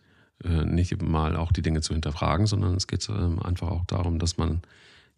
[0.45, 4.19] äh, nicht mal auch die Dinge zu hinterfragen, sondern es geht ähm, einfach auch darum,
[4.19, 4.63] dass man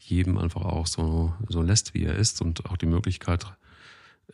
[0.04, 3.46] jedem einfach auch so, so lässt, wie er ist und auch die Möglichkeit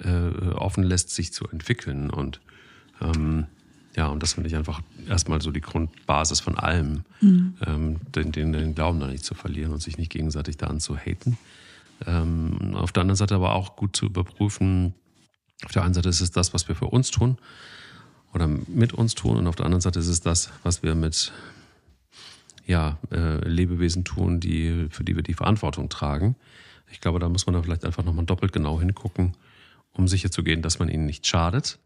[0.00, 2.10] äh, offen lässt, sich zu entwickeln.
[2.10, 2.40] Und
[3.00, 3.46] ähm,
[3.96, 7.54] ja, und das finde ich einfach erstmal so die Grundbasis von allem, mhm.
[7.66, 11.36] ähm, den, den, den, Glauben da nicht zu verlieren und sich nicht gegenseitig da anzuhaten.
[12.06, 14.94] Ähm, auf der anderen Seite aber auch gut zu überprüfen,
[15.64, 17.38] auf der einen Seite ist es das, was wir für uns tun
[18.32, 21.32] oder mit uns tun und auf der anderen Seite ist es das, was wir mit
[22.68, 26.36] ja, äh, Lebewesen tun, die, für die wir die Verantwortung tragen.
[26.92, 29.32] Ich glaube, da muss man da vielleicht einfach nochmal doppelt genau hingucken,
[29.92, 31.78] um sicherzugehen, dass man ihnen nicht schadet.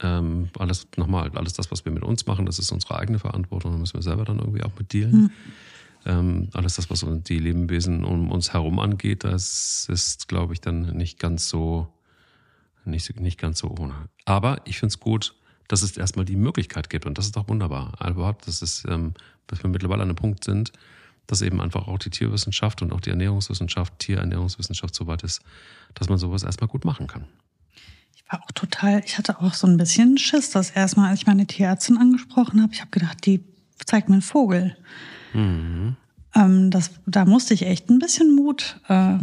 [0.00, 3.72] Ähm, alles nochmal, alles das, was wir mit uns machen, das ist unsere eigene Verantwortung,
[3.72, 5.12] da müssen wir selber dann irgendwie auch mit dealen.
[5.12, 5.30] Mhm.
[6.04, 10.96] Ähm, alles das, was die Lebewesen um uns herum angeht, das ist, glaube ich, dann
[10.96, 11.92] nicht ganz so,
[12.86, 13.94] nicht, nicht ganz so ohne.
[14.24, 15.34] Aber ich finde es gut,
[15.68, 17.92] dass es erstmal die Möglichkeit gibt und das ist doch wunderbar.
[17.98, 19.14] Also überhaupt, dass es ähm,
[19.46, 20.72] dass wir mittlerweile an einem Punkt sind,
[21.26, 25.40] dass eben einfach auch die Tierwissenschaft und auch die Ernährungswissenschaft, Tierernährungswissenschaft so weit ist,
[25.94, 27.24] dass man sowas erstmal gut machen kann.
[28.16, 31.26] Ich war auch total, ich hatte auch so ein bisschen Schiss, dass erstmal, als ich
[31.26, 33.44] meine Tierärztin angesprochen habe, ich habe gedacht, die
[33.84, 34.76] zeigt mir einen Vogel.
[35.32, 35.96] Mhm.
[36.34, 39.18] Ähm, das, da musste ich echt ein bisschen Mut äh,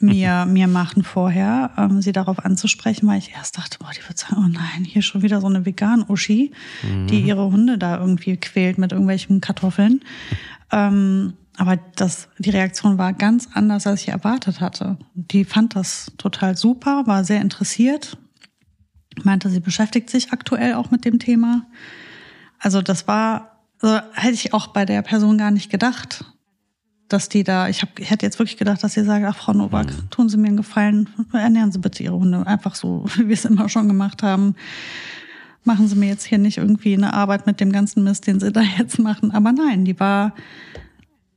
[0.00, 4.18] mir, mir machen vorher, ähm, sie darauf anzusprechen, weil ich erst dachte, boah, die wird
[4.18, 7.06] sagen, oh nein, hier schon wieder so eine Vegan-Uschi, mhm.
[7.08, 10.00] die ihre Hunde da irgendwie quält mit irgendwelchen Kartoffeln.
[10.70, 14.96] Ähm, aber das, die Reaktion war ganz anders, als ich erwartet hatte.
[15.14, 18.16] Die fand das total super, war sehr interessiert,
[19.24, 21.66] meinte, sie beschäftigt sich aktuell auch mit dem Thema.
[22.60, 26.24] Also das war, also hätte ich auch bei der Person gar nicht gedacht
[27.08, 29.52] dass die da, ich, hab, ich hätte jetzt wirklich gedacht, dass sie sagen, ach Frau
[29.52, 30.10] Nowak, mhm.
[30.10, 32.46] tun Sie mir einen Gefallen, ernähren Sie bitte Ihre Hunde.
[32.46, 34.54] Einfach so, wie wir es immer schon gemacht haben.
[35.64, 38.52] Machen Sie mir jetzt hier nicht irgendwie eine Arbeit mit dem ganzen Mist, den Sie
[38.52, 39.30] da jetzt machen.
[39.30, 40.34] Aber nein, die war,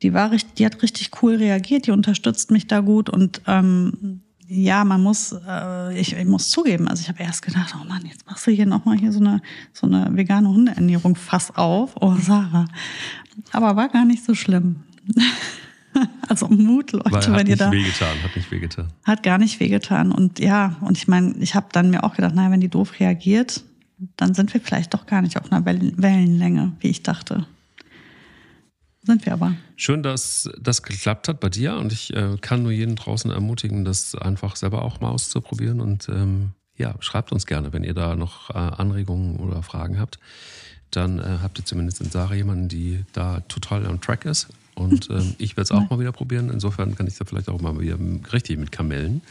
[0.02, 4.22] die war richtig, die hat richtig cool reagiert, die unterstützt mich da gut und ähm,
[4.54, 8.06] ja, man muss, äh, ich, ich muss zugeben, also ich habe erst gedacht, oh Mann,
[8.06, 9.42] jetzt machst du hier nochmal hier so eine,
[9.72, 11.94] so eine vegane Hundeernährung Fass auf.
[12.02, 12.66] Oh, Sarah.
[13.54, 14.84] Aber war gar nicht so schlimm.
[16.28, 17.66] Also Mut, Leute, Weil, wenn ihr da.
[17.66, 18.88] Hat nicht wehgetan, hat nicht wehgetan.
[19.04, 20.12] Hat gar nicht wehgetan.
[20.12, 23.00] Und ja, und ich meine, ich habe dann mir auch gedacht, naja, wenn die doof
[23.00, 23.64] reagiert,
[24.16, 27.46] dann sind wir vielleicht doch gar nicht auf einer Wellenlänge, wie ich dachte.
[29.04, 29.56] Sind wir aber.
[29.76, 33.84] Schön, dass das geklappt hat bei dir und ich äh, kann nur jeden draußen ermutigen,
[33.84, 38.16] das einfach selber auch mal auszuprobieren und ähm, ja, schreibt uns gerne, wenn ihr da
[38.16, 40.20] noch äh, Anregungen oder Fragen habt.
[40.92, 45.10] Dann äh, habt ihr zumindest in Sarah jemanden, die da total am Track ist und
[45.10, 46.50] ähm, ich werde es auch mal wieder probieren.
[46.50, 47.98] Insofern kann ich da vielleicht auch mal wieder
[48.34, 49.22] richtig mit Kamellen.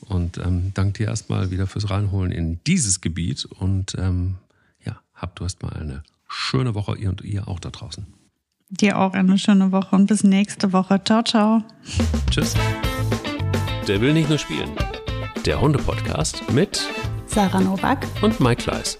[0.00, 3.44] Und ähm, danke dir erstmal wieder fürs Reinholen in dieses Gebiet.
[3.46, 4.36] Und ähm,
[4.84, 8.06] ja, habt du erstmal eine schöne Woche, ihr und ihr auch da draußen.
[8.68, 11.00] Dir auch eine schöne Woche und bis nächste Woche.
[11.04, 11.62] Ciao, ciao.
[12.30, 12.54] Tschüss.
[13.86, 14.70] Der will nicht nur spielen.
[15.44, 16.84] Der Hunde-Podcast mit
[17.26, 18.98] Sarah Novak und Mike Kleiss.